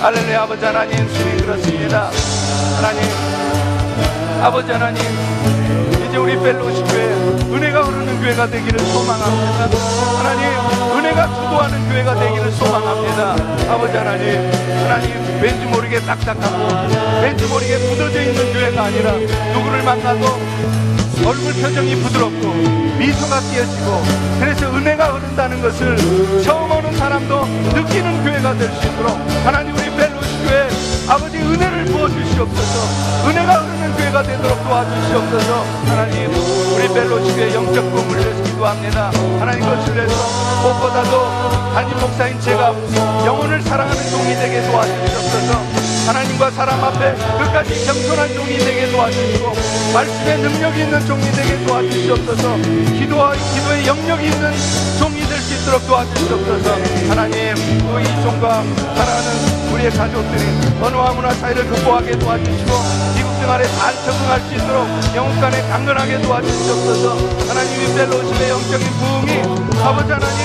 할렐루야 0.00 0.42
아버지 0.42 0.64
하나님 0.64 0.96
주님 1.08 1.36
그렇습니다. 1.38 2.10
하나님 2.76 3.02
아버지 4.42 4.70
하나님 4.70 5.02
우리 6.18 6.36
펠로십 6.36 6.86
교회 6.88 7.04
은혜가 7.56 7.82
흐르는 7.82 8.20
교회가 8.20 8.46
되기를 8.50 8.78
소망합니다. 8.78 9.68
하나님 10.18 10.98
은혜가 10.98 11.26
주도하는 11.28 11.88
교회가 11.88 12.14
되기를 12.18 12.52
소망합니다. 12.52 13.32
아버지 13.72 13.96
하나님 13.96 14.50
하나님 14.82 15.40
왠지 15.40 15.64
모르게 15.66 16.00
딱딱하고 16.00 17.22
왠지 17.22 17.44
모르게 17.46 17.76
묻어져 17.78 18.20
있는 18.22 18.52
교회가 18.52 18.84
아니라 18.84 19.12
누구를 19.12 19.82
만나도 19.84 20.26
얼굴 21.24 21.52
표정이 21.54 21.96
부드럽고 21.96 22.48
미소가 22.98 23.40
띄어지고 23.40 24.02
그래서 24.40 24.66
은혜가 24.74 25.12
흐른다는 25.12 25.62
것을 25.62 25.96
처음 26.42 26.70
오는 26.70 26.96
사람도 26.96 27.44
느끼는 27.74 28.24
교회가 28.24 28.54
될 28.54 28.68
수 28.70 28.86
있도록 28.88 29.18
하나님 29.44 29.77
꿈을 37.80 38.18
위해서 38.18 38.42
기도합니다. 38.42 39.10
하나님 39.38 39.64
것을 39.64 39.94
위해서 39.94 40.14
무엇보다도 40.62 41.72
담임 41.74 41.98
목사인 42.00 42.40
제가 42.40 42.74
영혼을 43.24 43.62
사랑하는 43.62 44.10
종이 44.10 44.34
되게 44.34 44.62
도와주시옵소서. 44.66 45.88
하나님과 46.08 46.50
사람 46.52 46.82
앞에 46.82 47.14
끝까지 47.14 47.84
겸손한 47.84 48.34
종이 48.34 48.58
되게 48.58 48.90
도와주시고 48.90 49.52
말씀의 49.92 50.38
능력이 50.38 50.80
있는 50.80 51.06
종이 51.06 51.22
되게 51.32 51.64
도와주시옵소서. 51.66 52.56
기도와 52.98 53.32
기도의 53.34 53.86
영역이 53.86 54.24
있는 54.26 54.52
종이 54.98 55.20
될 55.28 55.38
수 55.38 55.54
있도록 55.54 55.86
도와주시옵소서. 55.86 56.76
하나님 57.08 57.54
그이 57.54 58.04
종과 58.22 58.62
사랑하는 58.96 59.72
우리의 59.72 59.90
가족들이 59.92 60.42
언어와 60.82 61.12
문화 61.12 61.32
차이를 61.34 61.66
극복하게 61.66 62.18
도와주시고 62.18 62.70
생활에 63.48 63.66
잘 63.66 63.94
적응할 64.04 64.40
수 64.42 64.54
있도록 64.54 64.86
영국 65.16 65.40
간에 65.40 65.62
강건하게 65.68 66.20
도와주시옵소서. 66.20 67.16
하나님이 67.48 67.94
벨로십의 67.94 68.50
영적인 68.50 68.86
부흥이 68.86 69.40
아버지 69.82 70.12
하나님 70.12 70.38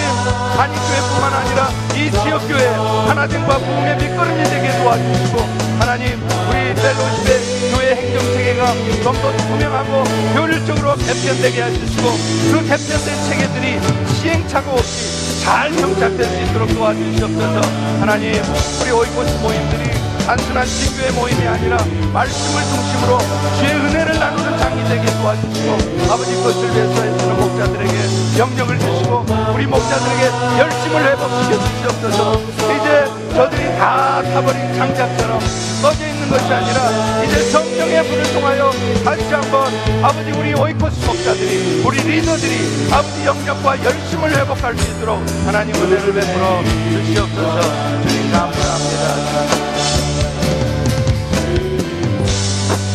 한인교회뿐만 0.58 1.34
아니라 1.34 1.70
이 1.96 2.10
지역교회 2.10 2.66
하나님과 3.08 3.58
부흥의 3.58 3.98
밑거름이 3.98 4.44
되게 4.46 4.78
도와주시고 4.78 5.38
하나님 5.80 6.22
우리 6.48 6.74
벨로십의 6.76 7.72
교회 7.72 7.96
행정체계가 7.96 8.74
좀 9.04 9.14
더 9.14 9.38
투명하고 9.38 10.04
효율적으로 10.36 10.96
개편되게 10.96 11.62
해주시고 11.62 12.10
그 12.52 12.68
개편된 12.68 13.24
체계들이 13.28 13.80
시행착오 14.16 14.72
없이 14.72 15.44
잘 15.44 15.76
정착될 15.76 16.24
수 16.24 16.42
있도록 16.44 16.74
도와주시옵소서. 16.74 17.62
하나님 18.00 18.42
우리 18.82 18.92
오이코스 18.92 19.34
모임들이 19.42 19.83
단순한 20.26 20.66
신교의 20.66 21.12
모임이 21.12 21.46
아니라 21.48 21.78
말씀을 22.14 22.64
중심으로 22.64 23.18
주의 23.60 23.72
은혜를 23.76 24.20
나누는 24.20 24.58
장이 24.58 24.84
되게 24.88 25.06
도와주시고 25.18 25.74
아버지 26.12 26.36
것을 26.42 26.74
위해서 26.74 27.06
애쓰는 27.06 27.40
목자들에게 27.40 28.40
영역을 28.40 28.80
주시고 28.80 29.26
우리 29.54 29.66
목자들에게 29.68 30.24
열심을 30.60 31.06
회복시켜 31.06 31.60
주시옵소서. 31.60 32.42
이제 32.64 33.06
저들이 33.36 33.66
다 33.78 34.22
타버린 34.24 34.74
장작처럼 34.76 35.40
꺼져 35.82 36.08
있는 36.08 36.30
것이 36.30 36.46
아니라 36.46 37.24
이제 37.24 37.52
성령의 37.52 38.08
불을 38.08 38.24
통하여 38.34 38.72
다시 39.04 39.24
한번 39.26 39.74
아버지 40.02 40.32
우리 40.32 40.54
오이코스 40.54 41.06
목자들이 41.06 41.84
우리 41.86 41.98
리더들이 41.98 42.88
아버지 42.92 43.26
영역과 43.26 43.84
열심을 43.84 44.38
회복할 44.38 44.78
수 44.78 44.92
있도록 44.92 45.22
하나님 45.46 45.76
은혜를 45.76 46.14
베풀어 46.14 46.64
주시옵소서. 46.64 47.62
주님 48.08 48.32
감사합니다 48.32 49.63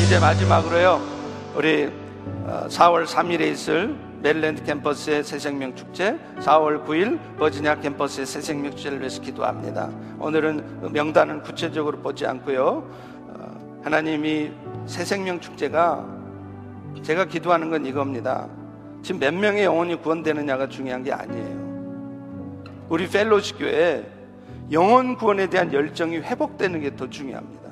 이제 0.08 0.18
마지막으로요 0.18 1.02
우리 1.54 1.90
4월 2.46 3.04
3일에 3.04 3.42
있을 3.52 3.94
메릴랜드 4.22 4.64
캠퍼스의 4.64 5.22
새생명 5.22 5.74
축제, 5.74 6.18
4월 6.38 6.86
9일 6.86 7.36
버지니아 7.36 7.80
캠퍼스의 7.80 8.24
새생명 8.24 8.70
축제를 8.70 9.00
위해서 9.00 9.20
기도합니다. 9.20 9.90
오늘은 10.18 10.92
명단은 10.94 11.42
구체적으로 11.42 11.98
보지 11.98 12.24
않고요. 12.24 12.90
하나님이 13.84 14.50
새생명 14.86 15.40
축제가 15.40 16.06
제가 17.02 17.26
기도하는 17.26 17.68
건 17.68 17.84
이겁니다. 17.84 18.48
지금 19.02 19.20
몇 19.20 19.34
명의 19.34 19.64
영혼이 19.64 19.96
구원되느냐가 19.96 20.70
중요한 20.70 21.04
게 21.04 21.12
아니에요. 21.12 22.64
우리 22.88 23.06
펠로시 23.06 23.56
교회에 23.56 24.06
영혼 24.72 25.18
구원에 25.18 25.50
대한 25.50 25.70
열정이 25.70 26.16
회복되는 26.16 26.80
게 26.80 26.96
더 26.96 27.10
중요합니다. 27.10 27.67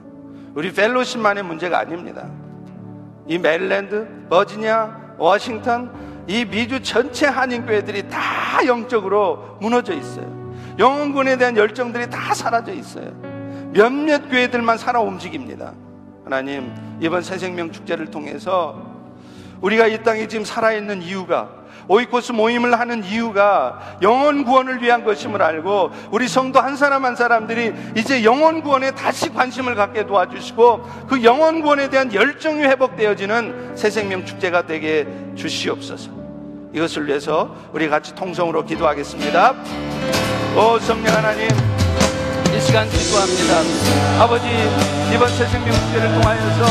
우리 0.56 0.72
Fellowship만의 0.72 1.44
문제가 1.44 1.78
아닙니다. 1.78 2.26
이 3.26 3.36
메릴랜드, 3.36 4.08
버지니아, 4.30 5.16
워싱턴, 5.18 5.92
이 6.26 6.46
미주 6.46 6.82
전체 6.82 7.26
한인교회들이 7.26 8.08
다 8.08 8.66
영적으로 8.66 9.58
무너져 9.60 9.92
있어요. 9.92 10.24
영혼 10.78 11.12
구원에 11.12 11.36
대한 11.36 11.58
열정들이 11.58 12.08
다 12.08 12.32
사라져 12.32 12.72
있어요. 12.72 13.12
몇몇 13.74 14.30
교회들만 14.30 14.78
살아 14.78 15.00
움직입니다. 15.00 15.74
하나님, 16.24 16.72
이번 17.00 17.20
새생명 17.20 17.70
축제를 17.70 18.10
통해서 18.10 18.82
우리가 19.60 19.88
이 19.88 20.02
땅에 20.02 20.26
지금 20.26 20.46
살아있는 20.46 21.02
이유가 21.02 21.50
oikos 21.88 22.32
모임을 22.32 22.78
하는 22.78 23.04
이유가 23.04 23.98
영혼 24.02 24.44
구원을 24.44 24.82
위한 24.82 25.04
것임을 25.04 25.40
알고 25.42 25.90
우리 26.10 26.28
성도 26.28 26.60
한 26.60 26.76
사람 26.76 27.04
한 27.04 27.14
사람들이 27.16 27.72
이제 27.96 28.24
영혼 28.24 28.62
구원에 28.62 28.90
다시 28.90 29.32
관심을 29.32 29.74
갖게 29.74 30.06
도와주시고 30.06 31.06
그 31.08 31.22
영혼 31.22 31.62
구원에 31.62 31.88
대한 31.88 32.12
열정이 32.12 32.62
회복되어지는 32.62 33.76
새 33.76 33.90
생명 33.90 34.24
축제가 34.24 34.66
되게 34.66 35.06
주시옵소서. 35.36 36.10
이것을 36.72 37.06
위해서 37.06 37.54
우리 37.72 37.88
같이 37.88 38.14
통성으로 38.14 38.64
기도하겠습니다. 38.64 39.54
오 40.56 40.78
성령 40.78 41.14
하나님 41.14 41.48
이 42.54 42.60
시간 42.60 42.88
기도합니다. 42.88 44.22
아버지 44.22 44.46
이번 45.14 45.28
새생명 45.28 45.72
축제를 45.72 46.12
통하여서 46.14 46.64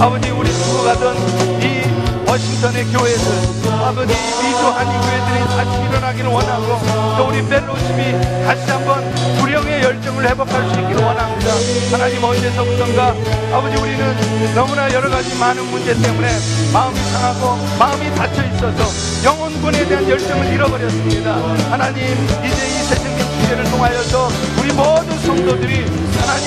아버지 0.00 0.30
우리 0.30 0.50
죽어가던 0.50 1.16
이 1.60 2.01
워싱턴의 2.32 2.86
교회들 2.86 3.72
아버지 3.84 4.14
미주 4.14 4.66
한인 4.66 4.98
교회들이 5.02 5.54
다시 5.54 5.82
일어나기를 5.82 6.30
원하고 6.30 6.80
또 7.18 7.28
우리 7.28 7.46
펠로십이 7.46 8.44
다시 8.46 8.70
한번 8.70 9.12
불령의 9.38 9.82
열정을 9.82 10.30
회복할 10.30 10.70
수 10.70 10.80
있기를 10.80 11.02
원합니다. 11.02 11.52
하나님 11.90 12.24
언제서부턴가 12.24 13.14
아버지 13.52 13.76
우리는 13.76 14.54
너무나 14.54 14.90
여러 14.94 15.10
가지 15.10 15.34
많은 15.34 15.62
문제 15.66 15.92
때문에 15.92 16.28
마음이 16.72 16.96
상하고 16.96 17.56
마음이 17.78 18.14
닫혀 18.14 18.44
있어서 18.46 19.26
영혼군에 19.26 19.86
대한 19.86 20.08
열정을 20.08 20.54
잃어버렸습니다. 20.54 21.34
하나님 21.70 22.02
이제 22.02 22.66
이 22.66 22.82
새생명 22.88 23.28
축제를 23.42 23.64
통하여서 23.64 24.28
모든 24.76 25.18
성도들이 25.20 25.86
하나님 26.20 26.46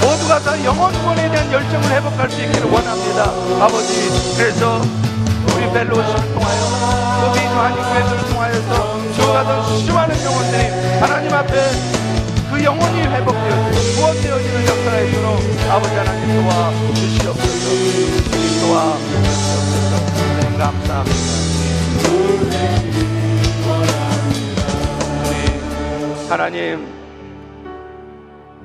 모두가 0.00 0.40
다 0.40 0.64
영혼권에 0.64 1.30
대한 1.30 1.52
열정을 1.52 1.90
회복할 1.90 2.30
수 2.30 2.40
있기를 2.40 2.70
원합니다. 2.70 3.24
아버지, 3.64 4.08
그래서 4.36 4.80
우리 5.54 5.72
벨로시를 5.72 6.34
통하여 6.34 6.60
또 7.20 7.30
미주 7.32 7.54
한인교회들을 7.54 8.30
통하여서 8.30 9.12
죽어가던 9.12 9.78
수많은 9.80 10.24
영혼들이 10.24 10.62
하나님 11.00 11.32
앞에 11.32 11.52
그 12.50 12.62
영혼이 12.62 13.00
회복되어지고 13.00 13.96
구원되어지는 13.96 14.66
역사가 14.66 15.00
있도록 15.00 15.40
아버지 15.70 15.94
하나님 15.94 16.42
도와 16.42 16.70
주시옵소서. 16.94 17.66
도와 18.60 18.96
주시옵소서. 18.98 19.92
감사합니다. 20.58 21.04
하나님 26.28 27.01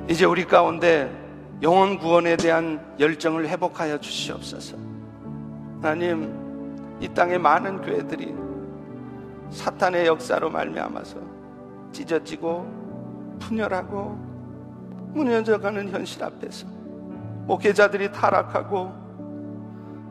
이제 0.10 0.24
우리 0.24 0.45
가운데 0.45 1.12
영혼 1.62 1.97
구원에 1.97 2.38
대한 2.38 2.95
열정을 2.97 3.49
회복하여 3.49 3.97
주시옵소서. 3.97 4.78
하나님 5.82 6.97
이 7.01 7.10
땅의 7.10 7.39
많은 7.39 7.82
교회들이 7.82 8.34
사탄의 9.51 10.08
역사로 10.08 10.49
말미암아서 10.49 11.18
찢어지고 11.91 13.38
분열하고 13.39 14.18
무너져가는 15.14 15.89
현실 15.89 16.24
앞에서 16.24 16.68
목회자들이 17.45 18.12
타락하고 18.14 18.93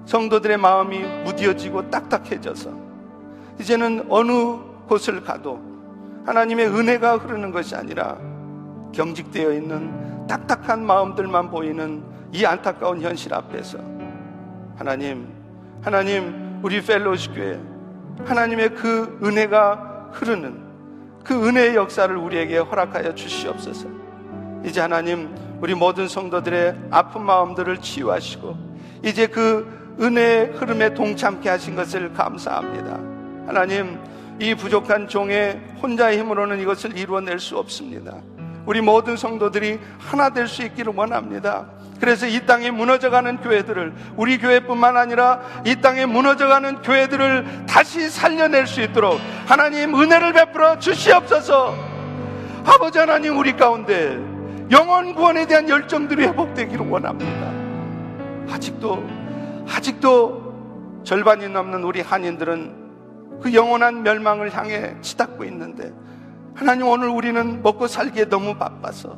성도들의 0.05 0.59
마음이 0.59 0.99
무뎌지고 1.25 1.91
딱딱해져서 1.91 2.71
이제는 3.61 4.07
어느 4.11 4.33
곳을 4.87 5.23
가도 5.23 5.59
하나님의 6.27 6.67
은혜가 6.69 7.17
흐르는 7.17 7.51
것이 7.51 7.75
아니라 7.75 8.36
경직되어 8.97 9.53
있는 9.53 10.27
딱딱한 10.27 10.85
마음들만 10.85 11.51
보이는 11.51 12.03
이 12.33 12.45
안타까운 12.45 13.01
현실 13.03 13.33
앞에서 13.35 13.79
하나님, 14.77 15.29
하나님, 15.83 16.61
우리 16.63 16.83
펠로시 16.83 17.31
교회, 17.31 17.61
하나님의 18.25 18.75
그 18.75 19.19
은혜가 19.23 20.11
흐르는 20.13 20.65
그 21.23 21.47
은혜의 21.47 21.77
역사를 21.77 22.15
우리에게 22.17 22.59
허락하여 22.59 23.15
주시옵소서. 23.15 23.89
이제 24.65 24.81
하나님, 24.81 25.29
우리 25.61 25.75
모든 25.75 26.09
성도들의 26.09 26.77
아픈 26.91 27.23
마음들을 27.23 27.79
치유하시고, 27.79 28.57
이제 29.05 29.27
그 29.27 29.97
은혜의 30.01 30.53
흐름에 30.53 30.95
동참케 30.95 31.49
하신 31.49 31.77
것을 31.77 32.13
감사합니다. 32.13 32.99
하나님, 33.47 33.99
이 34.41 34.55
부족한 34.55 35.09
종의 35.09 35.61
혼자의 35.83 36.19
힘으로는 36.19 36.61
이것을 36.61 36.97
이루어낼 36.97 37.39
수 37.39 37.57
없습니다. 37.59 38.17
우리 38.67 38.81
모든 38.81 39.17
성도들이 39.17 39.81
하나 39.99 40.31
될 40.31 40.49
수 40.49 40.63
있기를 40.63 40.93
원합니다. 40.95 41.67
그래서 42.01 42.27
이 42.27 42.45
땅에 42.45 42.71
무너져가는 42.71 43.39
교회들을 43.39 43.95
우리 44.17 44.39
교회뿐만 44.39 44.97
아니라 44.97 45.41
이 45.65 45.77
땅에 45.81 46.05
무너져가는 46.05 46.83
교회들을 46.83 47.67
다시 47.67 48.11
살려낼 48.11 48.67
수 48.67 48.83
있도록 48.83 49.19
하나님 49.47 49.95
은혜를 49.95 50.33
베풀어 50.35 50.79
주시옵소서. 50.79 51.75
아버지 52.65 52.99
하나님 52.99 53.39
우리 53.39 53.57
가운데 53.57 54.19
영원 54.71 55.15
구원에 55.15 55.47
대한 55.47 55.69
열정들이 55.69 56.25
회복되기를 56.27 56.87
원합니다. 56.87 58.53
아직도 58.53 59.09
아직도 59.69 61.01
절반이 61.05 61.49
넘는 61.49 61.83
우리 61.85 62.01
한인들은 62.01 63.41
그 63.43 63.55
영원한 63.55 64.03
멸망을 64.03 64.55
향해 64.55 64.97
치닫고 65.01 65.45
있는데 65.45 65.93
하나님 66.57 66.89
오늘 66.89 67.09
우리는 67.09 67.63
먹고 67.63 67.87
살기에 67.87 68.31
너무 68.31 68.57
바빠서 68.57 69.15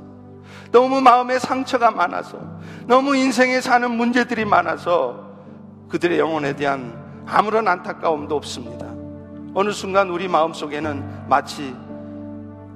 너무 0.73 1.01
마음에 1.01 1.39
상처가 1.39 1.93
많아서 1.93 2.39
너무 2.87 3.15
인생에 3.15 3.61
사는 3.61 3.89
문제들이 3.89 4.45
많아서 4.45 5.25
그들의 5.89 6.19
영혼에 6.19 6.57
대한 6.57 7.25
아무런 7.27 7.69
안타까움도 7.69 8.35
없습니다. 8.35 8.87
어느 9.55 9.71
순간 9.71 10.11
우리 10.11 10.27
마음 10.27 10.53
속에는 10.53 11.29
마치 11.29 11.75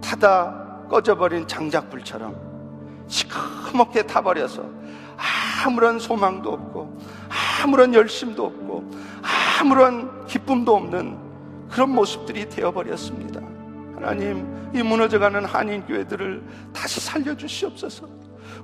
타다 0.01 0.87
꺼져버린 0.89 1.49
장작불처럼 1.49 2.37
시커멓게 3.09 4.05
타버려서 4.05 4.65
아무런 5.65 5.99
소망도 5.99 6.53
없고 6.53 7.01
아무런 7.63 7.95
열심도 7.95 8.47
없고 8.47 8.91
아무런 9.61 10.25
기쁨도 10.27 10.77
없는 10.77 11.19
그런 11.69 11.91
모습들이 11.91 12.49
되어버렸습니다. 12.49 13.42
하나님, 14.03 14.45
이 14.75 14.83
무너져가는 14.83 15.45
한인 15.45 15.87
교회들을 15.87 16.43
다시 16.73 17.01
살려주시옵소서. 17.01 18.09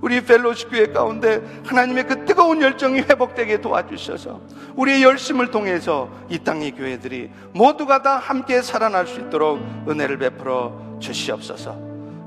우리 0.01 0.21
펠로시 0.21 0.67
교회 0.67 0.87
가운데 0.87 1.41
하나님의 1.65 2.07
그 2.07 2.25
뜨거운 2.25 2.61
열정이 2.61 3.01
회복되게 3.01 3.61
도와주셔서 3.61 4.41
우리의 4.77 5.03
열심을 5.03 5.51
통해서 5.51 6.11
이 6.29 6.39
땅의 6.39 6.73
교회들이 6.73 7.31
모두가 7.53 8.03
다 8.03 8.17
함께 8.17 8.63
살아날 8.63 9.07
수 9.07 9.21
있도록 9.21 9.61
은혜를 9.89 10.19
베풀어 10.19 10.99
주시옵소서. 11.01 11.79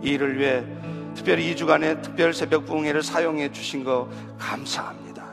이 0.02 0.10
일을 0.12 0.40
위해 0.40 0.64
특별히 1.14 1.54
2주간의 1.54 2.02
특별 2.02 2.34
새벽 2.34 2.66
부흥회를 2.66 3.04
사용해 3.04 3.52
주신 3.52 3.84
거 3.84 4.10
감사합니다. 4.38 5.26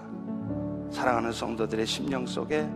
사랑하는 0.91 1.33
성도들의 1.33 1.87
심령 1.87 2.26
속에 2.26 2.68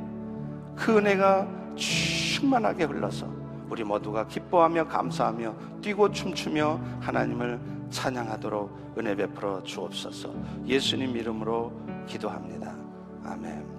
그 0.77 0.97
은혜가 0.97 1.47
충만하게 1.77 2.85
흘러서 2.85 3.42
우리 3.73 3.85
모두가 3.85 4.27
기뻐하며 4.27 4.87
감사하며 4.87 5.81
뛰고 5.81 6.13
춤추며 6.13 6.79
하나님을 7.01 7.59
찬양하도록 7.89 8.99
은혜 8.99 9.17
베풀어 9.17 9.63
주옵소서 9.63 10.31
예수님 10.67 11.17
이름으로 11.17 11.73
기도합니다. 12.07 12.77
아멘. 13.25 13.72